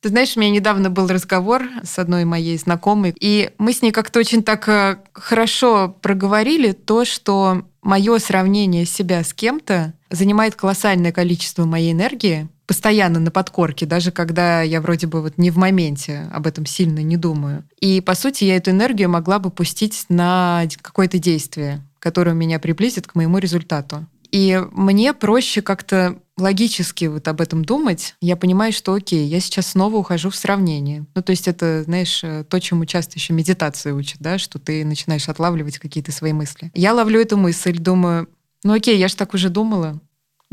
Ты 0.00 0.08
знаешь, 0.08 0.36
у 0.36 0.40
меня 0.40 0.50
недавно 0.50 0.88
был 0.88 1.06
разговор 1.08 1.68
с 1.82 1.98
одной 1.98 2.24
моей 2.24 2.56
знакомой, 2.56 3.14
и 3.20 3.50
мы 3.58 3.74
с 3.74 3.82
ней 3.82 3.90
как-то 3.90 4.20
очень 4.20 4.42
так 4.42 4.68
э, 4.68 5.02
хорошо 5.12 5.96
проговорили 6.00 6.72
то, 6.72 7.06
что 7.06 7.66
мое 7.80 8.18
сравнение 8.18 8.84
себя 8.84 9.24
с 9.24 9.32
кем-то 9.32 9.94
занимает 10.14 10.54
колоссальное 10.54 11.12
количество 11.12 11.64
моей 11.64 11.92
энергии, 11.92 12.48
постоянно 12.66 13.20
на 13.20 13.30
подкорке, 13.30 13.86
даже 13.86 14.10
когда 14.10 14.62
я 14.62 14.80
вроде 14.80 15.06
бы 15.06 15.20
вот 15.20 15.36
не 15.36 15.50
в 15.50 15.56
моменте 15.56 16.28
об 16.32 16.46
этом 16.46 16.66
сильно 16.66 17.00
не 17.00 17.16
думаю. 17.16 17.64
И, 17.80 18.00
по 18.00 18.14
сути, 18.14 18.44
я 18.44 18.56
эту 18.56 18.70
энергию 18.70 19.10
могла 19.10 19.38
бы 19.38 19.50
пустить 19.50 20.06
на 20.08 20.64
какое-то 20.80 21.18
действие, 21.18 21.82
которое 21.98 22.32
меня 22.32 22.58
приблизит 22.58 23.06
к 23.06 23.14
моему 23.14 23.38
результату. 23.38 24.06
И 24.30 24.60
мне 24.72 25.12
проще 25.12 25.62
как-то 25.62 26.18
логически 26.36 27.04
вот 27.04 27.28
об 27.28 27.40
этом 27.40 27.64
думать. 27.64 28.16
Я 28.20 28.36
понимаю, 28.36 28.72
что 28.72 28.94
окей, 28.94 29.28
я 29.28 29.38
сейчас 29.38 29.68
снова 29.68 29.96
ухожу 29.96 30.30
в 30.30 30.34
сравнение. 30.34 31.06
Ну, 31.14 31.22
то 31.22 31.30
есть 31.30 31.46
это, 31.46 31.84
знаешь, 31.84 32.24
э, 32.24 32.42
то, 32.42 32.58
чему 32.58 32.84
часто 32.84 33.12
еще 33.14 33.32
медитация 33.32 33.94
учат, 33.94 34.16
да, 34.18 34.38
что 34.38 34.58
ты 34.58 34.84
начинаешь 34.84 35.28
отлавливать 35.28 35.78
какие-то 35.78 36.10
свои 36.10 36.32
мысли. 36.32 36.72
Я 36.74 36.94
ловлю 36.94 37.20
эту 37.20 37.36
мысль, 37.36 37.78
думаю, 37.78 38.28
ну 38.64 38.72
окей, 38.72 38.98
я 38.98 39.08
же 39.08 39.14
так 39.14 39.34
уже 39.34 39.50
думала. 39.50 40.00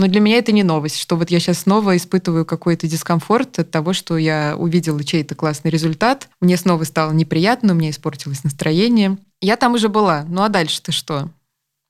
Но 0.01 0.07
для 0.07 0.19
меня 0.19 0.39
это 0.39 0.51
не 0.51 0.63
новость, 0.63 0.97
что 0.97 1.15
вот 1.15 1.29
я 1.29 1.39
сейчас 1.39 1.59
снова 1.59 1.95
испытываю 1.95 2.43
какой-то 2.43 2.87
дискомфорт 2.87 3.59
от 3.59 3.69
того, 3.69 3.93
что 3.93 4.17
я 4.17 4.55
увидела 4.57 5.03
чей-то 5.03 5.35
классный 5.35 5.69
результат. 5.69 6.27
Мне 6.39 6.57
снова 6.57 6.85
стало 6.85 7.11
неприятно, 7.11 7.73
у 7.73 7.75
меня 7.75 7.91
испортилось 7.91 8.43
настроение. 8.43 9.19
Я 9.41 9.57
там 9.57 9.75
уже 9.75 9.89
была. 9.89 10.25
Ну 10.27 10.41
а 10.41 10.49
дальше-то 10.49 10.91
что? 10.91 11.29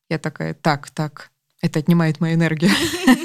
Я 0.10 0.20
такая, 0.20 0.54
так, 0.54 0.90
так, 0.90 1.31
это 1.62 1.80
отнимает 1.80 2.20
мою 2.20 2.36
энергию. 2.36 2.72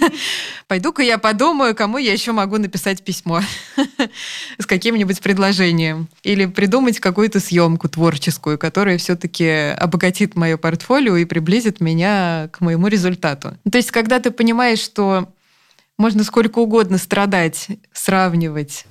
Пойду-ка 0.68 1.02
я 1.02 1.16
подумаю, 1.16 1.74
кому 1.74 1.96
я 1.96 2.12
еще 2.12 2.32
могу 2.32 2.58
написать 2.58 3.02
письмо 3.02 3.40
с 4.58 4.66
каким-нибудь 4.66 5.20
предложением. 5.20 6.08
Или 6.22 6.44
придумать 6.46 7.00
какую-то 7.00 7.40
съемку 7.40 7.88
творческую, 7.88 8.58
которая 8.58 8.98
все-таки 8.98 9.48
обогатит 9.78 10.36
мое 10.36 10.58
портфолио 10.58 11.16
и 11.16 11.24
приблизит 11.24 11.80
меня 11.80 12.50
к 12.52 12.60
моему 12.60 12.88
результату. 12.88 13.56
То 13.70 13.78
есть, 13.78 13.90
когда 13.90 14.20
ты 14.20 14.30
понимаешь, 14.30 14.80
что 14.80 15.32
можно 15.96 16.22
сколько 16.22 16.58
угодно 16.58 16.98
страдать, 16.98 17.68
сравнивать, 17.92 18.84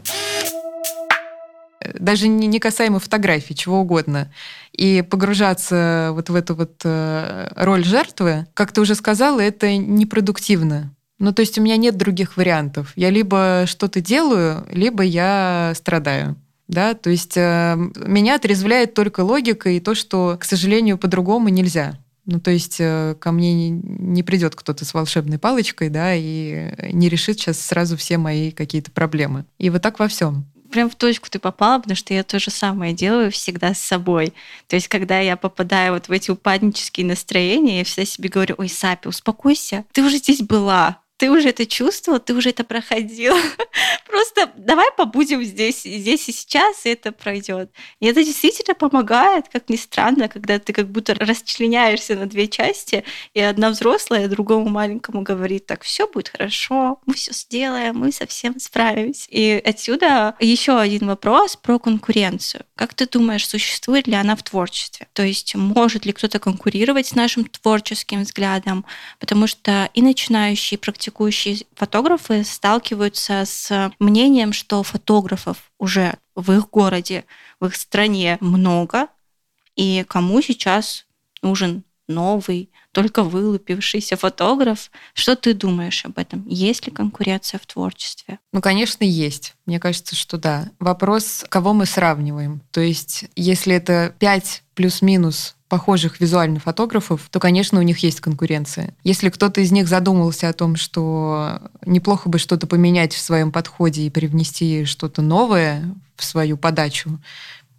даже 1.99 2.27
не, 2.27 2.47
не 2.47 2.59
касаемо 2.59 2.99
фотографий, 2.99 3.55
чего 3.55 3.79
угодно, 3.79 4.31
и 4.71 5.01
погружаться 5.01 6.09
вот 6.11 6.29
в 6.29 6.35
эту 6.35 6.55
вот 6.55 6.81
э, 6.83 7.47
роль 7.55 7.83
жертвы, 7.83 8.47
как 8.53 8.71
ты 8.71 8.81
уже 8.81 8.95
сказала, 8.95 9.39
это 9.39 9.75
непродуктивно. 9.77 10.93
Ну, 11.17 11.31
то 11.31 11.41
есть 11.41 11.57
у 11.57 11.61
меня 11.61 11.77
нет 11.77 11.97
других 11.97 12.35
вариантов. 12.35 12.91
Я 12.95 13.09
либо 13.09 13.63
что-то 13.67 14.01
делаю, 14.01 14.65
либо 14.71 15.03
я 15.03 15.73
страдаю. 15.75 16.35
Да, 16.67 16.95
то 16.95 17.11
есть 17.11 17.37
э, 17.37 17.75
меня 17.77 18.35
отрезвляет 18.35 18.95
только 18.95 19.21
логика 19.21 19.69
и 19.69 19.79
то, 19.79 19.93
что, 19.93 20.35
к 20.39 20.43
сожалению, 20.43 20.97
по-другому 20.97 21.49
нельзя. 21.49 21.99
Ну, 22.25 22.39
то 22.39 22.49
есть 22.49 22.77
э, 22.79 23.15
ко 23.19 23.31
мне 23.31 23.53
не, 23.53 23.69
не 23.69 24.23
придет 24.23 24.55
кто-то 24.55 24.83
с 24.83 24.93
волшебной 24.95 25.37
палочкой, 25.37 25.89
да, 25.89 26.15
и 26.15 26.73
не 26.91 27.07
решит 27.07 27.39
сейчас 27.39 27.59
сразу 27.59 27.97
все 27.97 28.17
мои 28.17 28.49
какие-то 28.49 28.89
проблемы. 28.89 29.45
И 29.59 29.69
вот 29.69 29.83
так 29.83 29.99
во 29.99 30.07
всем 30.07 30.45
прям 30.75 30.89
в 30.89 30.95
точку 30.95 31.29
ты 31.29 31.39
попала, 31.39 31.79
потому 31.79 31.95
что 31.95 32.13
я 32.13 32.21
то 32.23 32.37
же 32.37 32.51
самое 32.51 32.93
делаю 32.93 33.31
всегда 33.31 33.73
с 33.73 33.79
собой. 33.79 34.33
То 34.67 34.75
есть, 34.75 34.89
когда 34.89 35.19
я 35.21 35.37
попадаю 35.37 35.93
вот 35.93 36.09
в 36.09 36.11
эти 36.11 36.31
упаднические 36.31 37.05
настроения, 37.05 37.77
я 37.79 37.85
всегда 37.85 38.05
себе 38.05 38.27
говорю, 38.27 38.55
ой, 38.57 38.67
Сапи, 38.67 39.07
успокойся, 39.07 39.85
ты 39.93 40.03
уже 40.03 40.17
здесь 40.17 40.41
была, 40.41 40.99
ты 41.17 41.31
уже 41.31 41.49
это 41.49 41.65
чувствовал, 41.65 42.19
ты 42.19 42.33
уже 42.33 42.49
это 42.49 42.63
проходил. 42.63 43.33
Просто 44.05 44.51
давай 44.57 44.87
побудем 44.97 45.43
здесь, 45.43 45.83
здесь 45.83 46.27
и 46.27 46.33
сейчас, 46.33 46.85
и 46.85 46.89
это 46.89 47.11
пройдет. 47.11 47.71
И 47.99 48.05
это 48.05 48.23
действительно 48.23 48.75
помогает, 48.75 49.47
как 49.47 49.69
ни 49.69 49.77
странно, 49.77 50.27
когда 50.27 50.59
ты 50.59 50.73
как 50.73 50.89
будто 50.89 51.13
расчленяешься 51.15 52.15
на 52.15 52.25
две 52.25 52.47
части, 52.47 53.05
и 53.33 53.39
одна 53.39 53.69
взрослая 53.69 54.27
другому 54.27 54.67
маленькому 54.69 55.21
говорит, 55.21 55.65
так, 55.65 55.83
все 55.83 56.07
будет 56.07 56.29
хорошо, 56.29 56.99
мы 57.05 57.13
все 57.13 57.31
сделаем, 57.31 57.97
мы 57.97 58.11
совсем 58.11 58.59
справимся. 58.59 59.27
И 59.29 59.61
отсюда 59.65 60.35
еще 60.39 60.77
один 60.79 61.07
вопрос 61.07 61.55
про 61.55 61.79
конкуренцию. 61.79 62.63
Как 62.75 62.93
ты 62.93 63.07
думаешь, 63.07 63.47
существует 63.47 64.07
ли 64.07 64.15
она 64.15 64.35
в 64.35 64.43
творчестве? 64.43 65.07
То 65.13 65.23
есть 65.23 65.55
может 65.55 66.05
ли 66.05 66.11
кто-то 66.11 66.39
конкурировать 66.39 67.07
с 67.07 67.15
нашим 67.15 67.45
творческим 67.45 68.23
взглядом? 68.23 68.85
Потому 69.19 69.47
что 69.47 69.89
и 69.93 70.01
начинающие 70.01 70.77
практически 70.77 71.04
практикующие 71.05 71.57
фотографы 71.75 72.43
сталкиваются 72.43 73.43
с 73.45 73.91
мнением, 73.99 74.53
что 74.53 74.81
фотографов 74.81 75.71
уже 75.77 76.15
в 76.33 76.51
их 76.51 76.69
городе, 76.71 77.25
в 77.59 77.67
их 77.67 77.75
стране 77.75 78.39
много, 78.41 79.07
и 79.75 80.03
кому 80.07 80.41
сейчас 80.41 81.05
нужен 81.43 81.83
новый, 82.07 82.71
только 82.95 83.23
вылупившийся 83.23 84.15
фотограф. 84.15 84.89
Что 85.13 85.35
ты 85.35 85.53
думаешь 85.53 86.05
об 86.05 86.17
этом? 86.17 86.45
Есть 86.47 86.87
ли 86.87 86.93
конкуренция 86.93 87.59
в 87.61 87.65
творчестве? 87.65 88.39
Ну, 88.53 88.61
конечно, 88.61 89.03
есть. 89.03 89.53
Мне 89.65 89.81
кажется, 89.81 90.15
что 90.15 90.37
да. 90.37 90.69
Вопрос, 90.79 91.43
кого 91.49 91.73
мы 91.73 91.87
сравниваем. 91.87 92.61
То 92.71 92.79
есть, 92.79 93.25
если 93.35 93.75
это 93.75 94.15
5 94.19 94.63
плюс-минус 94.75 95.57
похожих 95.67 96.21
визуальных 96.21 96.63
фотографов, 96.63 97.27
то, 97.29 97.41
конечно, 97.41 97.79
у 97.79 97.81
них 97.81 97.97
есть 97.97 98.21
конкуренция. 98.21 98.95
Если 99.03 99.29
кто-то 99.29 99.59
из 99.59 99.73
них 99.73 99.89
задумался 99.89 100.47
о 100.47 100.53
том, 100.53 100.77
что 100.77 101.59
неплохо 101.85 102.29
бы 102.29 102.39
что-то 102.39 102.65
поменять 102.65 103.13
в 103.13 103.19
своем 103.19 103.51
подходе 103.51 104.03
и 104.03 104.09
привнести 104.09 104.85
что-то 104.85 105.21
новое 105.21 105.93
в 106.15 106.23
свою 106.23 106.55
подачу, 106.55 107.19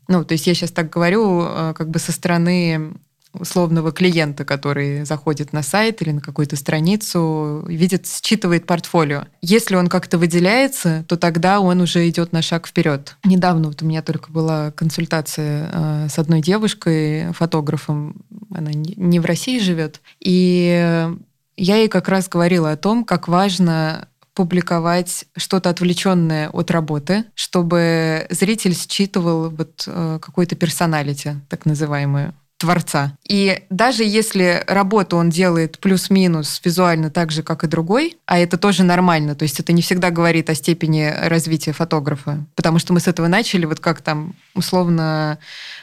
ну, 0.08 0.24
то 0.24 0.32
есть 0.32 0.46
я 0.46 0.54
сейчас 0.54 0.72
так 0.72 0.90
говорю, 0.90 1.42
э, 1.42 1.74
как 1.74 1.88
бы 1.88 1.98
со 1.98 2.12
стороны 2.12 2.98
условного 3.38 3.92
клиента, 3.92 4.44
который 4.44 5.04
заходит 5.04 5.52
на 5.52 5.62
сайт 5.62 6.02
или 6.02 6.10
на 6.10 6.20
какую-то 6.20 6.56
страницу, 6.56 7.64
видит, 7.68 8.06
считывает 8.06 8.66
портфолио. 8.66 9.24
Если 9.42 9.76
он 9.76 9.88
как-то 9.88 10.18
выделяется, 10.18 11.04
то 11.08 11.16
тогда 11.16 11.60
он 11.60 11.80
уже 11.80 12.08
идет 12.08 12.32
на 12.32 12.42
шаг 12.42 12.66
вперед. 12.66 13.16
Недавно 13.24 13.68
вот 13.68 13.82
у 13.82 13.86
меня 13.86 14.02
только 14.02 14.30
была 14.30 14.70
консультация 14.72 15.70
э, 15.72 16.08
с 16.08 16.18
одной 16.18 16.40
девушкой, 16.40 17.32
фотографом, 17.32 18.16
она 18.54 18.72
не 18.72 19.20
в 19.20 19.24
России 19.24 19.58
живет, 19.58 20.00
и 20.20 21.08
я 21.56 21.76
ей 21.76 21.88
как 21.88 22.08
раз 22.08 22.28
говорила 22.28 22.72
о 22.72 22.76
том, 22.76 23.04
как 23.04 23.28
важно 23.28 24.08
публиковать 24.36 25.24
что-то 25.34 25.70
отвлеченное 25.70 26.50
от 26.50 26.70
работы, 26.70 27.24
чтобы 27.34 28.26
зритель 28.28 28.74
считывал 28.74 29.48
вот 29.48 29.84
э, 29.86 30.18
какую-то 30.20 30.56
персоналити, 30.56 31.40
так 31.48 31.64
называемую 31.64 32.34
творца. 32.58 33.16
И 33.28 33.62
даже 33.70 34.02
если 34.02 34.64
работу 34.66 35.16
он 35.16 35.30
делает 35.30 35.78
плюс-минус 35.78 36.60
визуально 36.64 37.10
так 37.10 37.30
же, 37.30 37.42
как 37.42 37.64
и 37.64 37.66
другой, 37.66 38.16
а 38.26 38.38
это 38.38 38.56
тоже 38.56 38.82
нормально, 38.82 39.34
то 39.34 39.42
есть 39.42 39.60
это 39.60 39.72
не 39.72 39.82
всегда 39.82 40.10
говорит 40.10 40.48
о 40.48 40.54
степени 40.54 41.12
развития 41.22 41.72
фотографа, 41.72 42.44
потому 42.54 42.78
что 42.78 42.92
мы 42.92 43.00
с 43.00 43.08
этого 43.08 43.26
начали, 43.26 43.66
вот 43.66 43.80
как 43.80 44.00
там 44.00 44.34
условно 44.54 45.38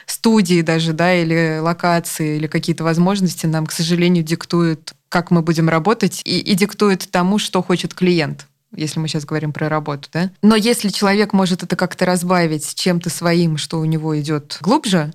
студии 0.06 0.62
даже, 0.62 0.92
да, 0.92 1.14
или 1.14 1.58
локации, 1.60 2.36
или 2.36 2.46
какие-то 2.46 2.84
возможности 2.84 3.46
нам, 3.46 3.66
к 3.66 3.72
сожалению, 3.72 4.24
диктуют 4.24 4.94
как 5.08 5.30
мы 5.30 5.42
будем 5.42 5.68
работать, 5.68 6.22
и, 6.24 6.40
и 6.40 6.54
диктует 6.54 7.08
тому, 7.08 7.38
что 7.38 7.62
хочет 7.62 7.94
клиент 7.94 8.48
если 8.76 8.98
мы 8.98 9.06
сейчас 9.06 9.24
говорим 9.24 9.52
про 9.52 9.68
работу, 9.68 10.08
да. 10.12 10.30
Но 10.42 10.56
если 10.56 10.88
человек 10.88 11.32
может 11.32 11.62
это 11.62 11.76
как-то 11.76 12.06
разбавить 12.06 12.74
чем-то 12.74 13.08
своим, 13.08 13.56
что 13.56 13.78
у 13.78 13.84
него 13.84 14.20
идет 14.20 14.58
глубже, 14.60 15.12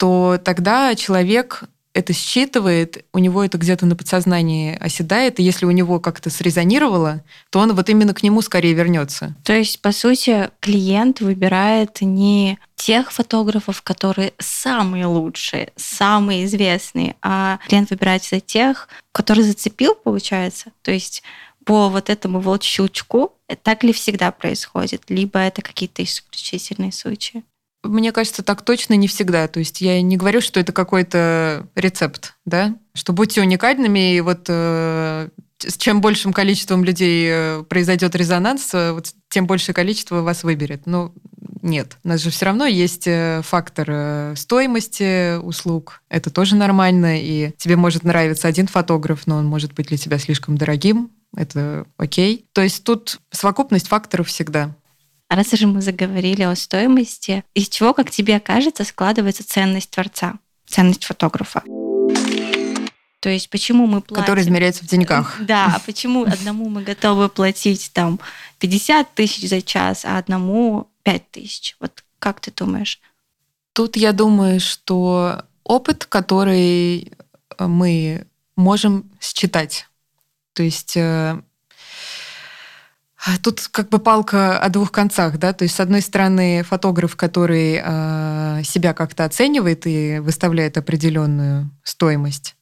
то 0.00 0.40
тогда 0.42 0.94
человек 0.94 1.64
это 1.92 2.14
считывает, 2.14 3.04
у 3.12 3.18
него 3.18 3.44
это 3.44 3.58
где-то 3.58 3.84
на 3.84 3.96
подсознании 3.96 4.74
оседает, 4.80 5.38
и 5.38 5.42
если 5.42 5.66
у 5.66 5.70
него 5.72 6.00
как-то 6.00 6.30
срезонировало, 6.30 7.22
то 7.50 7.58
он 7.58 7.74
вот 7.74 7.90
именно 7.90 8.14
к 8.14 8.22
нему 8.22 8.40
скорее 8.40 8.72
вернется. 8.72 9.36
То 9.44 9.52
есть, 9.52 9.82
по 9.82 9.92
сути, 9.92 10.48
клиент 10.60 11.20
выбирает 11.20 12.00
не 12.00 12.58
тех 12.76 13.12
фотографов, 13.12 13.82
которые 13.82 14.32
самые 14.38 15.04
лучшие, 15.04 15.70
самые 15.76 16.46
известные, 16.46 17.16
а 17.20 17.58
клиент 17.68 17.90
выбирает 17.90 18.24
за 18.24 18.40
тех, 18.40 18.88
который 19.12 19.42
зацепил, 19.42 19.94
получается. 19.94 20.72
То 20.80 20.92
есть 20.92 21.22
по 21.66 21.90
вот 21.90 22.08
этому 22.08 22.40
вот 22.40 22.62
щелчку 22.62 23.34
так 23.62 23.84
ли 23.84 23.92
всегда 23.92 24.30
происходит, 24.30 25.02
либо 25.08 25.38
это 25.40 25.60
какие-то 25.60 26.02
исключительные 26.02 26.92
случаи? 26.92 27.44
Мне 27.82 28.12
кажется, 28.12 28.42
так 28.42 28.62
точно 28.62 28.94
не 28.94 29.08
всегда. 29.08 29.48
То 29.48 29.58
есть 29.58 29.80
я 29.80 30.00
не 30.02 30.16
говорю, 30.16 30.40
что 30.40 30.60
это 30.60 30.72
какой-то 30.72 31.66
рецепт, 31.74 32.34
да, 32.44 32.76
что 32.94 33.12
будьте 33.12 33.40
уникальными, 33.40 34.16
и 34.16 34.20
вот 34.20 34.46
э, 34.48 35.28
с 35.68 35.76
чем 35.76 36.00
большим 36.00 36.32
количеством 36.32 36.84
людей 36.84 37.28
э, 37.30 37.62
произойдет 37.68 38.14
резонанс, 38.14 38.70
э, 38.74 38.92
вот 38.92 39.12
тем 39.28 39.46
большее 39.46 39.74
количество 39.74 40.22
вас 40.22 40.42
выберет. 40.42 40.86
Но 40.86 41.12
нет. 41.62 41.96
У 42.04 42.08
нас 42.08 42.20
же 42.20 42.30
все 42.30 42.46
равно 42.46 42.66
есть 42.66 43.06
э, 43.06 43.42
фактор 43.44 44.36
стоимости 44.36 45.38
услуг. 45.38 46.02
Это 46.08 46.30
тоже 46.30 46.56
нормально. 46.56 47.20
И 47.20 47.52
тебе 47.56 47.76
может 47.76 48.04
нравиться 48.04 48.48
один 48.48 48.66
фотограф, 48.66 49.26
но 49.26 49.36
он 49.36 49.46
может 49.46 49.72
быть 49.74 49.88
для 49.88 49.98
тебя 49.98 50.18
слишком 50.18 50.56
дорогим. 50.56 51.10
Это 51.36 51.86
окей. 51.96 52.46
То 52.52 52.62
есть 52.62 52.84
тут 52.84 53.20
совокупность 53.30 53.88
факторов 53.88 54.28
всегда. 54.28 54.74
Раз 55.30 55.52
уже 55.52 55.68
мы 55.68 55.80
заговорили 55.80 56.42
о 56.42 56.56
стоимости, 56.56 57.44
из 57.54 57.68
чего, 57.68 57.94
как 57.94 58.10
тебе 58.10 58.40
кажется, 58.40 58.82
складывается 58.82 59.46
ценность 59.46 59.90
творца, 59.90 60.34
ценность 60.66 61.04
фотографа? 61.04 61.62
То 63.20 63.28
есть 63.28 63.48
почему 63.48 63.86
мы 63.86 64.00
платим... 64.00 64.22
Который 64.22 64.42
измеряется 64.42 64.82
в 64.82 64.88
деньгах. 64.88 65.36
Да, 65.40 65.74
а 65.76 65.78
почему 65.86 66.24
одному 66.24 66.68
мы 66.68 66.82
готовы 66.82 67.28
платить 67.28 67.92
там 67.92 68.18
50 68.58 69.14
тысяч 69.14 69.48
за 69.48 69.62
час, 69.62 70.04
а 70.04 70.18
одному 70.18 70.88
5 71.04 71.30
тысяч? 71.30 71.76
Вот 71.78 72.02
как 72.18 72.40
ты 72.40 72.50
думаешь? 72.50 72.98
Тут 73.72 73.96
я 73.96 74.12
думаю, 74.12 74.58
что 74.58 75.44
опыт, 75.62 76.06
который 76.06 77.12
мы 77.56 78.26
можем 78.56 79.08
считать. 79.20 79.86
То 80.54 80.64
есть 80.64 80.96
э, 80.96 81.40
Тут 83.42 83.68
как 83.70 83.90
бы 83.90 83.98
палка 83.98 84.58
о 84.58 84.68
двух 84.70 84.90
концах, 84.92 85.38
да, 85.38 85.52
то 85.52 85.64
есть 85.64 85.74
с 85.74 85.80
одной 85.80 86.00
стороны 86.00 86.62
фотограф, 86.62 87.16
который 87.16 87.78
э, 87.82 88.62
себя 88.64 88.94
как-то 88.94 89.26
оценивает 89.26 89.86
и 89.86 90.20
выставляет 90.20 90.78
определенную 90.78 91.70
стоимость, 91.82 92.56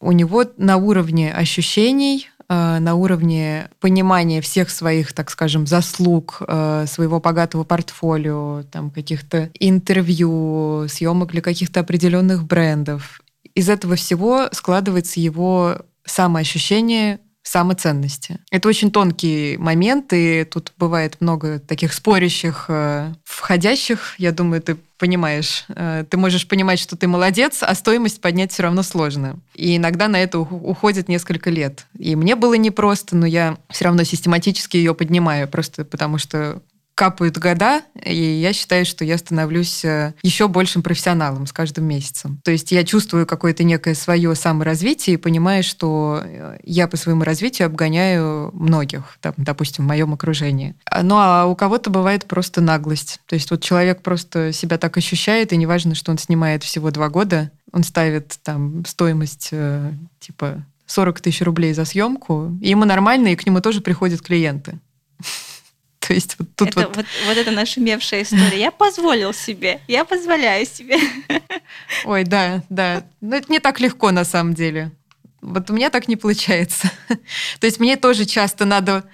у 0.00 0.12
него 0.12 0.44
на 0.56 0.78
уровне 0.78 1.30
ощущений, 1.30 2.30
э, 2.48 2.78
на 2.78 2.94
уровне 2.94 3.68
понимания 3.80 4.40
всех 4.40 4.70
своих, 4.70 5.12
так 5.12 5.30
скажем, 5.30 5.66
заслуг, 5.66 6.40
э, 6.48 6.86
своего 6.88 7.20
богатого 7.20 7.64
портфолио, 7.64 8.62
там, 8.72 8.90
каких-то 8.90 9.50
интервью, 9.60 10.86
съемок 10.88 11.32
для 11.32 11.42
каких-то 11.42 11.80
определенных 11.80 12.44
брендов. 12.44 13.20
Из 13.54 13.68
этого 13.68 13.96
всего 13.96 14.48
складывается 14.52 15.20
его 15.20 15.76
самоощущение 16.06 17.20
самоценности. 17.42 18.38
Это 18.50 18.68
очень 18.68 18.90
тонкий 18.90 19.56
момент, 19.58 20.12
и 20.12 20.44
тут 20.44 20.72
бывает 20.78 21.16
много 21.20 21.58
таких 21.58 21.92
спорящих 21.92 22.66
э, 22.68 23.12
входящих. 23.24 24.14
Я 24.18 24.32
думаю, 24.32 24.62
ты 24.62 24.76
понимаешь. 24.96 25.64
Э, 25.68 26.04
ты 26.08 26.16
можешь 26.16 26.46
понимать, 26.46 26.78
что 26.78 26.96
ты 26.96 27.08
молодец, 27.08 27.62
а 27.62 27.74
стоимость 27.74 28.20
поднять 28.20 28.52
все 28.52 28.62
равно 28.62 28.82
сложно. 28.82 29.40
И 29.54 29.76
иногда 29.76 30.06
на 30.06 30.22
это 30.22 30.38
уходит 30.38 31.08
несколько 31.08 31.50
лет. 31.50 31.86
И 31.98 32.14
мне 32.14 32.36
было 32.36 32.54
непросто, 32.54 33.16
но 33.16 33.26
я 33.26 33.58
все 33.68 33.86
равно 33.86 34.04
систематически 34.04 34.76
ее 34.76 34.94
поднимаю, 34.94 35.48
просто 35.48 35.84
потому 35.84 36.18
что 36.18 36.62
капают 36.94 37.38
года, 37.38 37.82
и 38.04 38.14
я 38.14 38.52
считаю, 38.52 38.84
что 38.84 39.04
я 39.04 39.18
становлюсь 39.18 39.84
э, 39.84 40.14
еще 40.22 40.48
большим 40.48 40.82
профессионалом 40.82 41.46
с 41.46 41.52
каждым 41.52 41.84
месяцем. 41.84 42.40
То 42.44 42.50
есть 42.50 42.70
я 42.72 42.84
чувствую 42.84 43.26
какое-то 43.26 43.64
некое 43.64 43.94
свое 43.94 44.34
саморазвитие 44.34 45.14
и 45.14 45.18
понимаю, 45.18 45.62
что 45.62 46.22
э, 46.22 46.58
я 46.64 46.88
по 46.88 46.96
своему 46.96 47.24
развитию 47.24 47.66
обгоняю 47.66 48.50
многих, 48.54 49.16
там, 49.20 49.34
допустим, 49.36 49.84
в 49.84 49.88
моем 49.88 50.12
окружении. 50.12 50.74
А, 50.84 51.02
ну 51.02 51.16
а 51.18 51.46
у 51.46 51.56
кого-то 51.56 51.90
бывает 51.90 52.26
просто 52.26 52.60
наглость. 52.60 53.20
То 53.26 53.34
есть 53.34 53.50
вот 53.50 53.62
человек 53.62 54.02
просто 54.02 54.52
себя 54.52 54.78
так 54.78 54.96
ощущает, 54.96 55.52
и 55.52 55.56
неважно, 55.56 55.94
что 55.94 56.10
он 56.10 56.18
снимает 56.18 56.62
всего 56.62 56.90
два 56.90 57.08
года, 57.08 57.50
он 57.72 57.84
ставит 57.84 58.38
там 58.42 58.84
стоимость 58.84 59.48
э, 59.52 59.92
типа 60.20 60.64
40 60.86 61.20
тысяч 61.20 61.40
рублей 61.42 61.72
за 61.72 61.84
съемку, 61.84 62.56
и 62.60 62.68
ему 62.68 62.84
нормально, 62.84 63.28
и 63.28 63.36
к 63.36 63.46
нему 63.46 63.60
тоже 63.60 63.80
приходят 63.80 64.20
клиенты. 64.20 64.78
То 66.06 66.14
есть 66.14 66.36
вот 66.38 66.48
тут 66.56 66.68
это, 66.68 66.80
вот... 66.80 66.96
вот... 66.96 67.06
Вот 67.26 67.36
это 67.36 67.50
нашумевшая 67.50 68.22
история. 68.22 68.58
Я 68.58 68.70
позволил 68.70 69.32
себе, 69.32 69.80
я 69.88 70.04
позволяю 70.04 70.66
себе. 70.66 70.98
Ой, 72.04 72.24
да, 72.24 72.62
да. 72.68 73.04
Но 73.20 73.36
это 73.36 73.50
не 73.50 73.60
так 73.60 73.80
легко 73.80 74.10
на 74.10 74.24
самом 74.24 74.54
деле. 74.54 74.90
Вот 75.40 75.70
у 75.70 75.74
меня 75.74 75.90
так 75.90 76.08
не 76.08 76.16
получается. 76.16 76.90
То 77.60 77.66
есть 77.66 77.80
мне 77.80 77.96
тоже 77.96 78.24
часто 78.24 78.64
надо, 78.64 79.04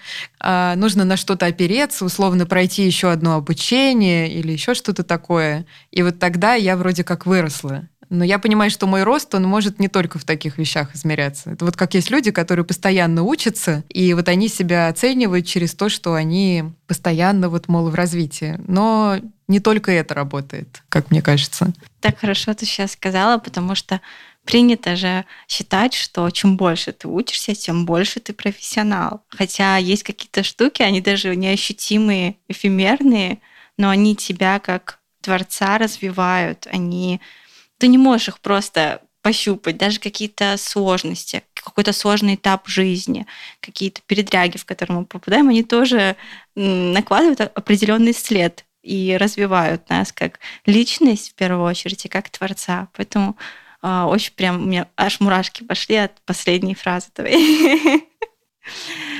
а, 0.40 0.76
нужно 0.76 1.04
на 1.04 1.16
что-то 1.16 1.46
опереться, 1.46 2.04
условно 2.04 2.46
пройти 2.46 2.84
еще 2.84 3.10
одно 3.10 3.34
обучение 3.34 4.30
или 4.30 4.52
еще 4.52 4.74
что-то 4.74 5.04
такое. 5.04 5.66
И 5.90 6.02
вот 6.02 6.18
тогда 6.18 6.54
я 6.54 6.76
вроде 6.76 7.02
как 7.02 7.24
выросла. 7.24 7.88
Но 8.10 8.24
я 8.24 8.38
понимаю, 8.38 8.70
что 8.70 8.86
мой 8.86 9.02
рост, 9.02 9.34
он 9.34 9.44
может 9.44 9.78
не 9.78 9.88
только 9.88 10.18
в 10.18 10.24
таких 10.24 10.58
вещах 10.58 10.94
измеряться. 10.94 11.50
Это 11.50 11.64
вот 11.64 11.76
как 11.76 11.94
есть 11.94 12.10
люди, 12.10 12.30
которые 12.30 12.64
постоянно 12.64 13.22
учатся, 13.22 13.84
и 13.88 14.14
вот 14.14 14.28
они 14.28 14.48
себя 14.48 14.88
оценивают 14.88 15.46
через 15.46 15.74
то, 15.74 15.88
что 15.88 16.14
они 16.14 16.64
постоянно 16.86 17.48
вот, 17.48 17.68
мол, 17.68 17.90
в 17.90 17.94
развитии. 17.94 18.58
Но 18.66 19.18
не 19.46 19.60
только 19.60 19.92
это 19.92 20.14
работает, 20.14 20.82
как 20.88 21.10
мне 21.10 21.22
кажется. 21.22 21.72
Так 22.00 22.18
хорошо 22.18 22.54
ты 22.54 22.66
сейчас 22.66 22.92
сказала, 22.92 23.38
потому 23.38 23.74
что 23.74 24.00
принято 24.44 24.96
же 24.96 25.26
считать, 25.46 25.92
что 25.92 26.30
чем 26.30 26.56
больше 26.56 26.92
ты 26.92 27.06
учишься, 27.06 27.54
тем 27.54 27.84
больше 27.84 28.20
ты 28.20 28.32
профессионал. 28.32 29.22
Хотя 29.28 29.76
есть 29.76 30.02
какие-то 30.02 30.42
штуки, 30.42 30.80
они 30.80 31.02
даже 31.02 31.36
неощутимые, 31.36 32.36
эфемерные, 32.48 33.40
но 33.76 33.90
они 33.90 34.16
тебя 34.16 34.58
как 34.58 35.00
творца 35.20 35.76
развивают, 35.76 36.66
они 36.70 37.20
ты 37.78 37.88
не 37.88 37.98
можешь 37.98 38.28
их 38.28 38.40
просто 38.40 39.02
пощупать, 39.22 39.76
даже 39.76 39.98
какие-то 39.98 40.56
сложности, 40.56 41.42
какой-то 41.54 41.92
сложный 41.92 42.36
этап 42.36 42.68
жизни, 42.68 43.26
какие-то 43.60 44.00
передряги, 44.06 44.56
в 44.56 44.64
которые 44.64 44.98
мы 44.98 45.06
попадаем, 45.06 45.48
они 45.48 45.62
тоже 45.62 46.16
накладывают 46.54 47.40
определенный 47.40 48.14
след 48.14 48.64
и 48.82 49.16
развивают 49.18 49.88
нас 49.90 50.12
как 50.12 50.40
личность 50.66 51.32
в 51.32 51.34
первую 51.34 51.64
очередь 51.64 52.04
и 52.04 52.08
как 52.08 52.30
творца. 52.30 52.88
Поэтому 52.96 53.36
э, 53.82 54.02
очень 54.02 54.32
прям 54.34 54.62
у 54.62 54.66
меня 54.66 54.88
аж 54.96 55.20
мурашки 55.20 55.64
пошли 55.64 55.96
от 55.96 56.20
последней 56.22 56.74
фразы 56.74 57.08
твоей. 57.12 58.04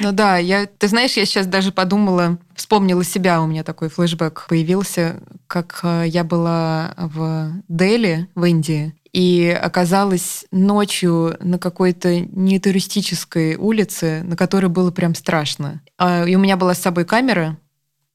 Ну 0.01 0.13
да, 0.13 0.39
я, 0.39 0.67
ты 0.67 0.89
знаешь, 0.89 1.17
я 1.17 1.27
сейчас 1.27 1.47
даже 1.47 1.73
подумала, 1.73 2.39
вспомнила 2.55 3.03
себя, 3.03 3.43
у 3.43 3.47
меня 3.47 3.65
такой 3.65 3.89
флешбэк 3.89 4.47
появился, 4.49 5.21
как 5.47 5.81
э, 5.83 6.05
я 6.07 6.23
была 6.25 6.95
в 6.97 7.53
Дели, 7.69 8.29
в 8.35 8.45
Индии, 8.45 8.95
и 9.13 9.49
оказалась 9.61 10.45
ночью 10.53 11.37
на 11.41 11.59
какой-то 11.59 12.21
нетуристической 12.21 13.57
улице, 13.57 14.23
на 14.23 14.37
которой 14.37 14.67
было 14.67 14.91
прям 14.91 15.15
страшно. 15.15 15.83
А, 15.97 16.25
и 16.25 16.37
у 16.37 16.39
меня 16.39 16.57
была 16.57 16.75
с 16.75 16.83
собой 16.83 17.05
камера, 17.05 17.59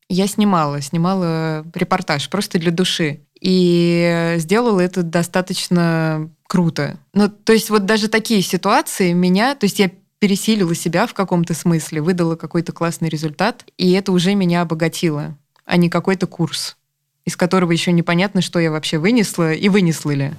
я 0.10 0.28
снимала, 0.28 0.82
снимала 0.82 1.66
репортаж 1.74 2.30
просто 2.30 2.60
для 2.60 2.72
души. 2.72 3.22
И 3.42 4.36
сделала 4.38 4.80
это 4.80 5.04
достаточно 5.04 6.30
круто. 6.48 6.98
Ну, 7.14 7.28
то 7.28 7.52
есть 7.52 7.70
вот 7.70 7.86
даже 7.86 8.08
такие 8.08 8.42
ситуации 8.42 9.12
меня, 9.12 9.56
то 9.56 9.66
есть 9.66 9.80
я 9.80 9.92
пересилила 10.24 10.74
себя 10.74 11.06
в 11.06 11.14
каком-то 11.14 11.54
смысле, 11.54 12.02
выдала 12.02 12.38
какой-то 12.38 12.72
классный 12.72 13.10
результат, 13.10 13.66
и 13.78 13.92
это 13.92 14.14
уже 14.14 14.36
меня 14.36 14.62
обогатило, 14.62 15.38
а 15.66 15.76
не 15.76 15.90
какой-то 15.90 16.28
курс, 16.28 16.78
из 17.26 17.36
которого 17.36 17.74
еще 17.74 17.92
непонятно, 17.92 18.40
что 18.42 18.58
я 18.60 18.72
вообще 18.72 19.00
вынесла 19.00 19.52
и 19.52 19.68
вынесла 19.68 20.12
ли. 20.12 20.34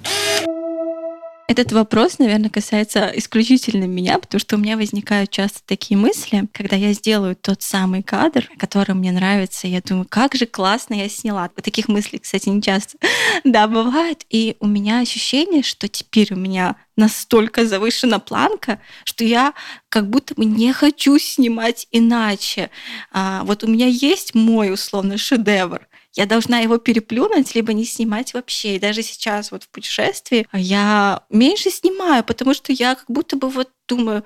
Этот 1.46 1.72
вопрос, 1.72 2.18
наверное, 2.18 2.48
касается 2.48 3.12
исключительно 3.14 3.84
меня, 3.84 4.18
потому 4.18 4.40
что 4.40 4.56
у 4.56 4.58
меня 4.58 4.78
возникают 4.78 5.28
часто 5.28 5.60
такие 5.66 5.98
мысли, 5.98 6.48
когда 6.54 6.74
я 6.74 6.94
сделаю 6.94 7.36
тот 7.36 7.60
самый 7.60 8.02
кадр, 8.02 8.48
который 8.58 8.94
мне 8.94 9.12
нравится, 9.12 9.66
я 9.66 9.82
думаю, 9.82 10.06
как 10.08 10.34
же 10.34 10.46
классно 10.46 10.94
я 10.94 11.08
сняла. 11.10 11.48
Таких 11.48 11.88
мыслей, 11.88 12.18
кстати, 12.18 12.48
не 12.48 12.62
часто. 12.62 12.96
Да, 13.44 13.68
бывает. 13.68 14.24
И 14.30 14.56
у 14.60 14.66
меня 14.66 15.00
ощущение, 15.00 15.62
что 15.62 15.86
теперь 15.86 16.32
у 16.32 16.36
меня 16.36 16.76
настолько 16.96 17.66
завышена 17.66 18.18
планка, 18.20 18.80
что 19.04 19.24
я 19.24 19.52
как 19.90 20.08
будто 20.08 20.34
бы 20.34 20.46
не 20.46 20.72
хочу 20.72 21.18
снимать 21.18 21.86
иначе. 21.90 22.70
А, 23.12 23.42
вот 23.44 23.64
у 23.64 23.66
меня 23.66 23.86
есть 23.86 24.34
мой 24.34 24.72
условно 24.72 25.18
шедевр, 25.18 25.86
я 26.14 26.26
должна 26.26 26.60
его 26.60 26.78
переплюнуть, 26.78 27.54
либо 27.54 27.72
не 27.72 27.84
снимать 27.84 28.34
вообще. 28.34 28.76
И 28.76 28.78
даже 28.78 29.02
сейчас 29.02 29.50
вот 29.50 29.64
в 29.64 29.68
путешествии 29.68 30.46
я 30.52 31.22
меньше 31.28 31.70
снимаю, 31.70 32.24
потому 32.24 32.54
что 32.54 32.72
я 32.72 32.94
как 32.94 33.06
будто 33.08 33.36
бы 33.36 33.48
вот 33.48 33.70
думаю, 33.88 34.24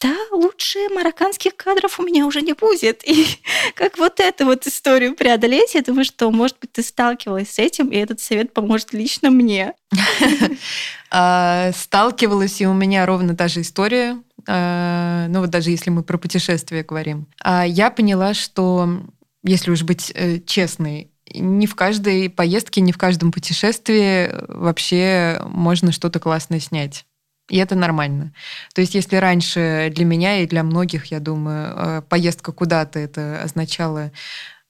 да, 0.00 0.14
лучше 0.32 0.78
марокканских 0.90 1.56
кадров 1.56 1.98
у 1.98 2.02
меня 2.02 2.26
уже 2.26 2.42
не 2.42 2.52
будет. 2.52 3.06
И 3.08 3.26
как 3.74 3.98
вот 3.98 4.20
эту 4.20 4.44
вот 4.44 4.66
историю 4.66 5.14
преодолеть, 5.14 5.74
я 5.74 5.82
думаю, 5.82 6.04
что, 6.04 6.30
может 6.30 6.58
быть, 6.60 6.72
ты 6.72 6.82
сталкивалась 6.82 7.50
с 7.50 7.58
этим, 7.58 7.88
и 7.88 7.96
этот 7.96 8.20
совет 8.20 8.52
поможет 8.52 8.92
лично 8.92 9.30
мне. 9.30 9.74
А, 11.16 11.70
сталкивалась, 11.76 12.60
и 12.60 12.66
у 12.66 12.72
меня 12.72 13.06
ровно 13.06 13.36
та 13.36 13.46
же 13.46 13.60
история. 13.60 14.20
А, 14.48 15.28
ну 15.28 15.38
вот 15.42 15.50
даже 15.50 15.70
если 15.70 15.90
мы 15.90 16.02
про 16.02 16.18
путешествия 16.18 16.82
говорим. 16.82 17.28
А, 17.40 17.64
я 17.64 17.88
поняла, 17.92 18.34
что 18.34 19.00
если 19.44 19.70
уж 19.70 19.84
быть 19.84 20.10
э, 20.12 20.40
честной, 20.40 21.12
не 21.32 21.66
в 21.66 21.74
каждой 21.74 22.28
поездке, 22.28 22.80
не 22.80 22.92
в 22.92 22.98
каждом 22.98 23.32
путешествии 23.32 24.30
вообще 24.48 25.40
можно 25.46 25.92
что-то 25.92 26.20
классное 26.20 26.60
снять. 26.60 27.06
И 27.50 27.58
это 27.58 27.74
нормально. 27.74 28.32
То 28.74 28.80
есть 28.80 28.94
если 28.94 29.16
раньше 29.16 29.92
для 29.94 30.04
меня 30.04 30.38
и 30.38 30.46
для 30.46 30.62
многих, 30.62 31.06
я 31.06 31.20
думаю, 31.20 31.74
э, 31.76 32.02
поездка 32.08 32.52
куда-то 32.52 32.98
это 32.98 33.42
означало 33.42 34.12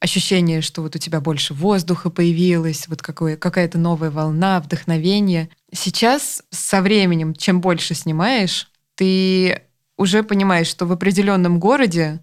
ощущение, 0.01 0.61
что 0.61 0.83
вот 0.83 0.97
у 0.97 0.99
тебя 0.99 1.21
больше 1.21 1.55
воздуха 1.55 2.11
появилось, 2.11 2.89
вот 2.89 3.01
какое, 3.01 3.37
какая-то 3.37 3.79
новая 3.79 4.11
волна, 4.11 4.61
вдохновение. 4.61 5.49
Сейчас 5.73 6.43
со 6.51 6.83
временем, 6.83 7.35
чем 7.35 7.61
больше 7.61 7.95
снимаешь, 7.95 8.69
ты 8.97 9.63
уже 9.97 10.23
понимаешь, 10.25 10.67
что 10.67 10.87
в 10.87 10.93
определенном 10.93 11.61
городе, 11.61 12.21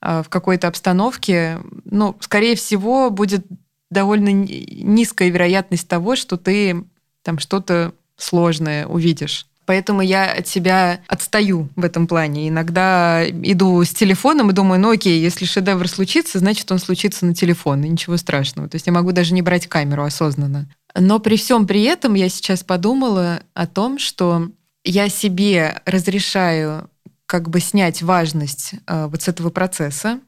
э, 0.00 0.22
в 0.22 0.28
какой-то 0.28 0.68
обстановке, 0.68 1.58
ну, 1.84 2.16
скорее 2.20 2.54
всего, 2.54 3.10
будет 3.10 3.44
довольно 3.90 4.28
низкая 4.28 5.30
вероятность 5.30 5.88
того, 5.88 6.16
что 6.16 6.36
ты 6.36 6.84
там 7.22 7.38
что-то 7.38 7.92
сложное 8.16 8.86
увидишь. 8.86 9.46
Поэтому 9.68 10.00
я 10.00 10.32
от 10.32 10.48
себя 10.48 11.00
отстаю 11.08 11.68
в 11.76 11.84
этом 11.84 12.06
плане. 12.06 12.48
Иногда 12.48 13.22
иду 13.28 13.84
с 13.84 13.90
телефоном 13.90 14.50
и 14.50 14.54
думаю, 14.54 14.80
ну 14.80 14.92
окей, 14.92 15.20
если 15.20 15.44
шедевр 15.44 15.86
случится, 15.88 16.38
значит 16.38 16.72
он 16.72 16.78
случится 16.78 17.26
на 17.26 17.34
телефон, 17.34 17.84
и 17.84 17.88
ничего 17.90 18.16
страшного. 18.16 18.70
То 18.70 18.76
есть 18.76 18.86
я 18.86 18.94
могу 18.94 19.12
даже 19.12 19.34
не 19.34 19.42
брать 19.42 19.66
камеру 19.66 20.04
осознанно. 20.04 20.70
Но 20.94 21.18
при 21.18 21.36
всем 21.36 21.66
при 21.66 21.82
этом 21.82 22.14
я 22.14 22.30
сейчас 22.30 22.64
подумала 22.64 23.42
о 23.52 23.66
том, 23.66 23.98
что 23.98 24.48
я 24.84 25.10
себе 25.10 25.82
разрешаю 25.84 26.88
как 27.26 27.50
бы 27.50 27.60
снять 27.60 28.00
важность 28.00 28.72
э, 28.86 29.06
вот 29.06 29.20
с 29.20 29.28
этого 29.28 29.50
процесса, 29.50 30.20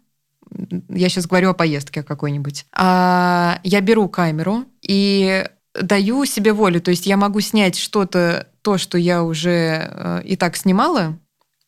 я 0.89 1.09
сейчас 1.09 1.27
говорю 1.27 1.51
о 1.51 1.55
поездке 1.55 2.03
какой-нибудь, 2.03 2.67
а 2.73 3.61
я 3.63 3.81
беру 3.81 4.09
камеру 4.09 4.65
и 4.83 5.47
даю 5.75 6.25
себе 6.25 6.53
волю. 6.53 6.81
То 6.81 6.91
есть 6.91 7.07
я 7.07 7.17
могу 7.17 7.41
снять 7.41 7.77
что-то, 7.77 8.49
то, 8.63 8.79
что 8.79 8.99
я 8.99 9.23
уже 9.23 9.89
э, 9.91 10.23
и 10.25 10.37
так 10.37 10.57
снимала, 10.57 11.19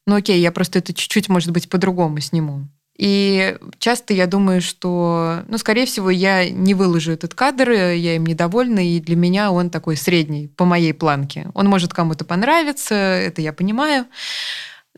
но 0.07 0.17
окей, 0.17 0.41
я 0.41 0.53
просто 0.53 0.81
это 0.81 0.93
чуть-чуть, 0.93 1.29
может 1.29 1.53
быть, 1.53 1.69
по-другому 1.69 2.21
сниму. 2.21 2.69
И 2.99 3.57
часто 3.79 4.13
я 4.13 4.27
думаю, 4.27 4.61
что, 4.61 5.43
ну, 5.49 5.57
скорее 5.57 5.87
всего, 5.87 6.11
я 6.11 6.49
не 6.51 6.75
выложу 6.75 7.13
этот 7.13 7.35
кадр, 7.35 7.71
я 7.71 8.17
им 8.17 8.27
недовольна, 8.27 8.87
и 8.87 9.01
для 9.01 9.17
меня 9.17 9.51
он 9.51 9.71
такой 9.71 9.97
средний, 9.97 10.49
по 10.49 10.65
моей 10.65 10.93
планке. 10.93 11.51
Он 11.55 11.69
может 11.69 11.95
кому-то 11.95 12.25
понравиться, 12.25 12.95
это 12.95 13.41
я 13.41 13.53
понимаю, 13.53 14.07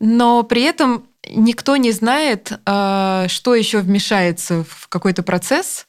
но 0.01 0.43
при 0.43 0.63
этом 0.63 1.07
никто 1.31 1.77
не 1.77 1.93
знает, 1.93 2.53
а, 2.67 3.27
что 3.29 3.55
еще 3.55 3.79
вмешается 3.79 4.65
в 4.65 4.89
какой-то 4.89 5.23
процесс, 5.23 5.87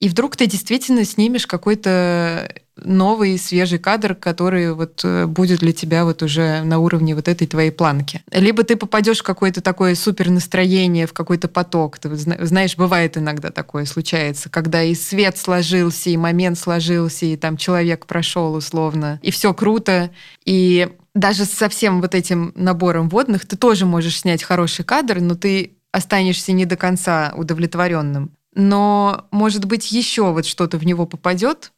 и 0.00 0.08
вдруг 0.08 0.36
ты 0.36 0.46
действительно 0.46 1.04
снимешь 1.04 1.46
какой-то 1.46 2.52
новый 2.84 3.38
свежий 3.38 3.78
кадр, 3.78 4.14
который 4.14 4.72
вот 4.72 5.00
э, 5.04 5.26
будет 5.26 5.60
для 5.60 5.72
тебя 5.72 6.04
вот 6.04 6.22
уже 6.22 6.62
на 6.62 6.78
уровне 6.78 7.14
вот 7.14 7.28
этой 7.28 7.46
твоей 7.46 7.70
планки. 7.70 8.22
Либо 8.30 8.64
ты 8.64 8.76
попадешь 8.76 9.20
в 9.20 9.22
какое-то 9.22 9.60
такое 9.60 9.94
супер 9.94 10.30
настроение, 10.30 11.06
в 11.06 11.12
какой-то 11.12 11.48
поток. 11.48 11.98
Ты 11.98 12.14
знаешь, 12.16 12.76
бывает 12.76 13.16
иногда 13.16 13.50
такое 13.50 13.84
случается, 13.84 14.48
когда 14.50 14.82
и 14.82 14.94
свет 14.94 15.38
сложился, 15.38 16.10
и 16.10 16.16
момент 16.16 16.58
сложился, 16.58 17.26
и 17.26 17.36
там 17.36 17.56
человек 17.56 18.06
прошел 18.06 18.54
условно, 18.54 19.18
и 19.22 19.30
все 19.30 19.52
круто, 19.54 20.10
и 20.44 20.88
даже 21.14 21.44
со 21.44 21.68
всем 21.68 22.00
вот 22.00 22.14
этим 22.14 22.52
набором 22.54 23.08
водных 23.08 23.46
ты 23.46 23.56
тоже 23.56 23.86
можешь 23.86 24.20
снять 24.20 24.42
хороший 24.42 24.84
кадр, 24.84 25.20
но 25.20 25.34
ты 25.34 25.72
останешься 25.92 26.52
не 26.52 26.64
до 26.64 26.76
конца 26.76 27.32
удовлетворенным. 27.36 28.30
Но, 28.54 29.26
может 29.30 29.64
быть, 29.64 29.92
еще 29.92 30.32
вот 30.32 30.46
что-то 30.46 30.78
в 30.78 30.86
него 30.86 31.06
попадет, 31.06 31.72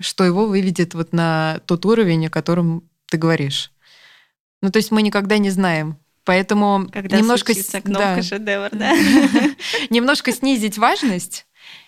что 0.00 0.24
его 0.24 0.46
выведет 0.46 0.94
вот 0.94 1.12
на 1.12 1.60
тот 1.66 1.84
уровень, 1.86 2.26
о 2.26 2.30
котором 2.30 2.88
ты 3.06 3.16
говоришь. 3.18 3.72
Ну, 4.62 4.70
то 4.70 4.78
есть 4.78 4.90
мы 4.90 5.02
никогда 5.02 5.38
не 5.38 5.50
знаем. 5.50 5.98
Поэтому 6.24 6.88
Когда 6.92 7.16
немножко 7.16 7.54
кнопка 7.54 8.16
да. 8.16 8.22
шедевр, 8.22 8.68
да? 8.72 8.92
немножко 9.90 10.30
снизить 10.32 10.76
важность, 10.76 11.46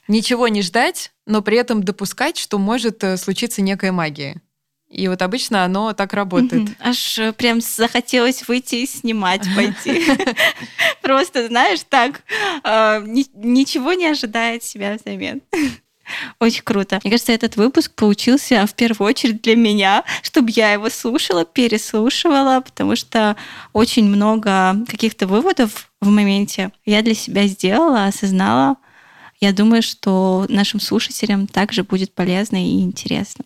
ничего 0.08 0.48
не 0.48 0.62
ждать, 0.62 1.12
но 1.26 1.42
при 1.42 1.58
этом 1.58 1.82
допускать, 1.82 2.38
что 2.38 2.58
может 2.58 3.04
э, 3.04 3.16
случиться 3.18 3.60
некая 3.60 3.92
магия. 3.92 4.40
И 4.88 5.06
вот 5.06 5.22
обычно 5.22 5.64
оно 5.64 5.92
так 5.92 6.14
работает. 6.14 6.70
Аж 6.80 7.18
э, 7.18 7.32
прям 7.32 7.60
захотелось 7.60 8.48
выйти 8.48 8.76
и 8.76 8.86
снимать, 8.86 9.46
пойти. 9.54 10.02
Просто, 11.02 11.46
знаешь, 11.46 11.80
так, 11.88 12.22
а, 12.64 13.00
ничего 13.00 13.92
не 13.92 14.06
ожидает 14.06 14.64
себя 14.64 14.96
взамен. 14.96 15.42
Очень 16.38 16.62
круто. 16.62 17.00
Мне 17.02 17.10
кажется, 17.12 17.32
этот 17.32 17.56
выпуск 17.56 17.94
получился 17.94 18.66
в 18.66 18.74
первую 18.74 19.08
очередь 19.08 19.42
для 19.42 19.56
меня, 19.56 20.04
чтобы 20.22 20.50
я 20.50 20.72
его 20.72 20.90
слушала, 20.90 21.44
переслушивала, 21.44 22.60
потому 22.60 22.96
что 22.96 23.36
очень 23.72 24.04
много 24.04 24.76
каких-то 24.88 25.26
выводов 25.26 25.90
в 26.00 26.08
моменте 26.08 26.72
я 26.84 27.02
для 27.02 27.14
себя 27.14 27.46
сделала, 27.46 28.06
осознала. 28.06 28.76
Я 29.40 29.52
думаю, 29.52 29.82
что 29.82 30.44
нашим 30.48 30.80
слушателям 30.80 31.46
также 31.46 31.82
будет 31.82 32.14
полезно 32.14 32.56
и 32.56 32.80
интересно. 32.80 33.44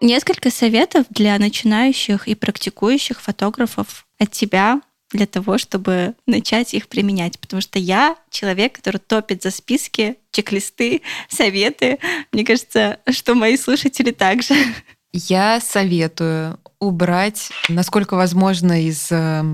Несколько 0.00 0.50
советов 0.50 1.06
для 1.10 1.38
начинающих 1.38 2.28
и 2.28 2.34
практикующих 2.34 3.20
фотографов 3.20 4.06
от 4.18 4.30
тебя 4.30 4.80
для 5.14 5.26
того, 5.26 5.58
чтобы 5.58 6.14
начать 6.26 6.74
их 6.74 6.88
применять. 6.88 7.38
Потому 7.38 7.62
что 7.62 7.78
я 7.78 8.16
человек, 8.30 8.74
который 8.74 8.98
топит 8.98 9.42
за 9.42 9.50
списки, 9.50 10.16
чек-листы, 10.30 11.02
советы. 11.28 11.98
Мне 12.32 12.44
кажется, 12.44 12.98
что 13.10 13.34
мои 13.34 13.56
слушатели 13.56 14.10
также. 14.10 14.54
Я 15.12 15.60
советую 15.60 16.58
убрать, 16.80 17.50
насколько 17.68 18.16
возможно, 18.16 18.84
из 18.84 19.06
э, 19.10 19.44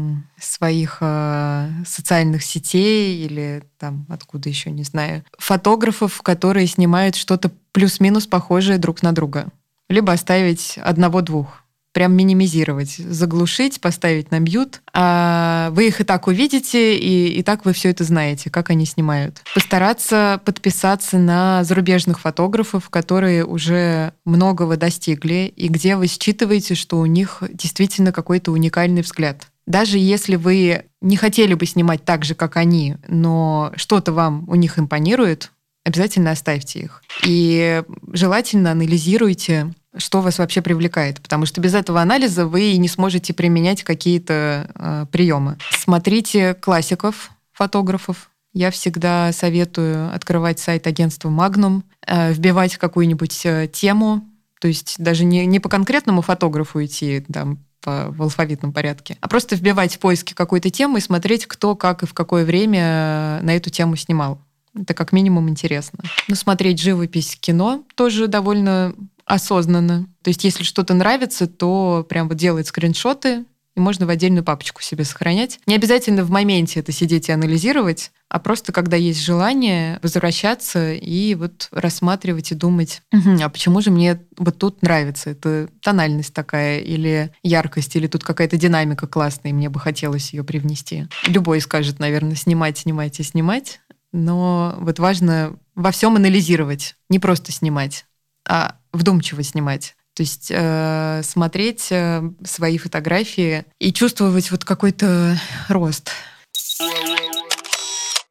своих 0.40 0.98
э, 1.02 1.68
социальных 1.86 2.42
сетей 2.42 3.24
или 3.26 3.62
там 3.78 4.06
откуда 4.08 4.48
еще 4.48 4.70
не 4.70 4.84
знаю, 4.84 5.22
фотографов, 5.38 6.22
которые 6.22 6.66
снимают 6.66 7.14
что-то 7.14 7.52
плюс-минус 7.72 8.26
похожее 8.26 8.78
друг 8.78 9.02
на 9.02 9.12
друга 9.12 9.52
либо 9.90 10.12
оставить 10.12 10.78
одного-двух. 10.78 11.64
Прям 11.92 12.14
минимизировать, 12.14 12.96
заглушить, 12.96 13.80
поставить 13.80 14.30
на 14.30 14.38
мьют. 14.38 14.80
А 14.92 15.70
вы 15.72 15.88
их 15.88 16.00
и 16.00 16.04
так 16.04 16.26
увидите, 16.26 16.96
и, 16.96 17.38
и 17.38 17.42
так 17.42 17.64
вы 17.64 17.72
все 17.72 17.90
это 17.90 18.04
знаете, 18.04 18.50
как 18.50 18.70
они 18.70 18.86
снимают. 18.86 19.42
Постараться 19.54 20.40
подписаться 20.44 21.18
на 21.18 21.64
зарубежных 21.64 22.20
фотографов, 22.20 22.90
которые 22.90 23.44
уже 23.44 24.12
многого 24.24 24.76
достигли, 24.76 25.52
и 25.56 25.68
где 25.68 25.96
вы 25.96 26.06
считываете, 26.06 26.74
что 26.74 26.98
у 26.98 27.06
них 27.06 27.42
действительно 27.52 28.12
какой-то 28.12 28.52
уникальный 28.52 29.02
взгляд. 29.02 29.46
Даже 29.66 29.98
если 29.98 30.36
вы 30.36 30.84
не 31.00 31.16
хотели 31.16 31.54
бы 31.54 31.66
снимать 31.66 32.04
так 32.04 32.24
же, 32.24 32.34
как 32.34 32.56
они, 32.56 32.96
но 33.06 33.72
что-то 33.76 34.12
вам 34.12 34.44
у 34.48 34.54
них 34.54 34.78
импонирует, 34.78 35.52
обязательно 35.84 36.32
оставьте 36.32 36.80
их. 36.80 37.02
И 37.24 37.82
желательно 38.12 38.72
анализируйте, 38.72 39.72
что 39.96 40.20
вас 40.20 40.38
вообще 40.38 40.62
привлекает, 40.62 41.20
потому 41.20 41.46
что 41.46 41.60
без 41.60 41.74
этого 41.74 42.00
анализа 42.00 42.46
вы 42.46 42.76
не 42.76 42.88
сможете 42.88 43.34
применять 43.34 43.82
какие-то 43.82 44.70
э, 44.74 45.06
приемы. 45.10 45.56
Смотрите 45.70 46.54
классиков, 46.54 47.30
фотографов. 47.52 48.30
Я 48.52 48.70
всегда 48.70 49.32
советую 49.32 50.14
открывать 50.14 50.58
сайт 50.58 50.86
агентства 50.86 51.28
Magnum, 51.28 51.82
э, 52.06 52.32
вбивать 52.32 52.76
какую-нибудь 52.76 53.44
э, 53.44 53.68
тему, 53.72 54.24
то 54.60 54.68
есть 54.68 54.96
даже 54.98 55.24
не, 55.24 55.46
не 55.46 55.58
по 55.58 55.68
конкретному 55.68 56.22
фотографу 56.22 56.84
идти, 56.84 57.24
там, 57.32 57.58
по, 57.80 58.10
в 58.10 58.22
алфавитном 58.22 58.72
порядке, 58.72 59.16
а 59.20 59.28
просто 59.28 59.56
вбивать 59.56 59.96
в 59.96 59.98
поиски 59.98 60.34
какой-то 60.34 60.70
темы 60.70 60.98
и 60.98 61.02
смотреть, 61.02 61.46
кто, 61.46 61.74
как 61.74 62.02
и 62.02 62.06
в 62.06 62.14
какое 62.14 62.44
время 62.44 63.40
на 63.42 63.56
эту 63.56 63.70
тему 63.70 63.96
снимал. 63.96 64.40
Это 64.74 64.94
как 64.94 65.12
минимум 65.12 65.48
интересно. 65.48 65.98
Ну, 66.28 66.34
смотреть 66.36 66.80
живопись 66.80 67.36
кино 67.40 67.84
тоже 67.96 68.28
довольно 68.28 68.94
осознанно. 69.30 70.06
То 70.22 70.28
есть, 70.28 70.44
если 70.44 70.64
что-то 70.64 70.94
нравится, 70.94 71.46
то 71.46 72.06
прям 72.08 72.28
вот 72.28 72.36
делать 72.36 72.66
скриншоты, 72.66 73.44
и 73.76 73.80
можно 73.80 74.06
в 74.06 74.10
отдельную 74.10 74.44
папочку 74.44 74.82
себе 74.82 75.04
сохранять. 75.04 75.60
Не 75.66 75.76
обязательно 75.76 76.24
в 76.24 76.30
моменте 76.30 76.80
это 76.80 76.92
сидеть 76.92 77.28
и 77.28 77.32
анализировать, 77.32 78.10
а 78.28 78.40
просто 78.40 78.72
когда 78.72 78.96
есть 78.96 79.20
желание 79.20 79.98
возвращаться 80.02 80.92
и 80.92 81.34
вот 81.34 81.68
рассматривать 81.70 82.52
и 82.52 82.54
думать, 82.56 83.02
угу, 83.12 83.38
а 83.40 83.48
почему 83.48 83.80
же 83.80 83.90
мне 83.90 84.20
вот 84.36 84.58
тут 84.58 84.82
нравится? 84.82 85.30
Это 85.30 85.68
тональность 85.82 86.34
такая 86.34 86.80
или 86.80 87.32
яркость, 87.42 87.94
или 87.96 88.06
тут 88.06 88.24
какая-то 88.24 88.56
динамика 88.56 89.06
классная, 89.06 89.52
и 89.52 89.54
мне 89.54 89.68
бы 89.68 89.78
хотелось 89.78 90.32
ее 90.32 90.42
привнести. 90.42 91.06
Любой 91.26 91.60
скажет, 91.60 91.98
наверное, 92.00 92.34
снимать, 92.34 92.78
снимать 92.78 93.20
и 93.20 93.22
снимать, 93.22 93.80
но 94.12 94.76
вот 94.78 94.98
важно 94.98 95.56
во 95.76 95.92
всем 95.92 96.16
анализировать, 96.16 96.96
не 97.08 97.18
просто 97.18 97.52
снимать, 97.52 98.04
а 98.50 98.74
вдумчиво 98.92 99.42
снимать. 99.44 99.94
То 100.14 100.22
есть 100.22 100.48
э, 100.50 101.22
смотреть 101.22 101.86
э, 101.90 102.22
свои 102.44 102.78
фотографии 102.78 103.64
и 103.78 103.92
чувствовать 103.92 104.50
вот 104.50 104.64
какой-то 104.64 105.40
рост. 105.68 106.10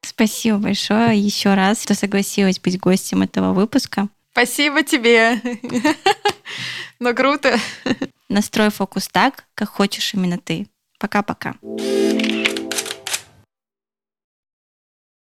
Спасибо 0.01 0.57
большое 0.57 1.17
еще 1.17 1.53
раз, 1.53 1.81
что 1.81 1.95
согласилась 1.95 2.59
быть 2.59 2.77
гостем 2.79 3.21
этого 3.21 3.53
выпуска. 3.53 4.09
Спасибо 4.33 4.83
тебе. 4.83 5.41
Ну 7.01 7.15
круто. 7.15 7.57
Настрой 8.27 8.71
фокус 8.71 9.07
так, 9.07 9.45
как 9.55 9.69
хочешь 9.69 10.13
именно 10.13 10.37
ты. 10.37 10.67
Пока-пока. 10.99 11.55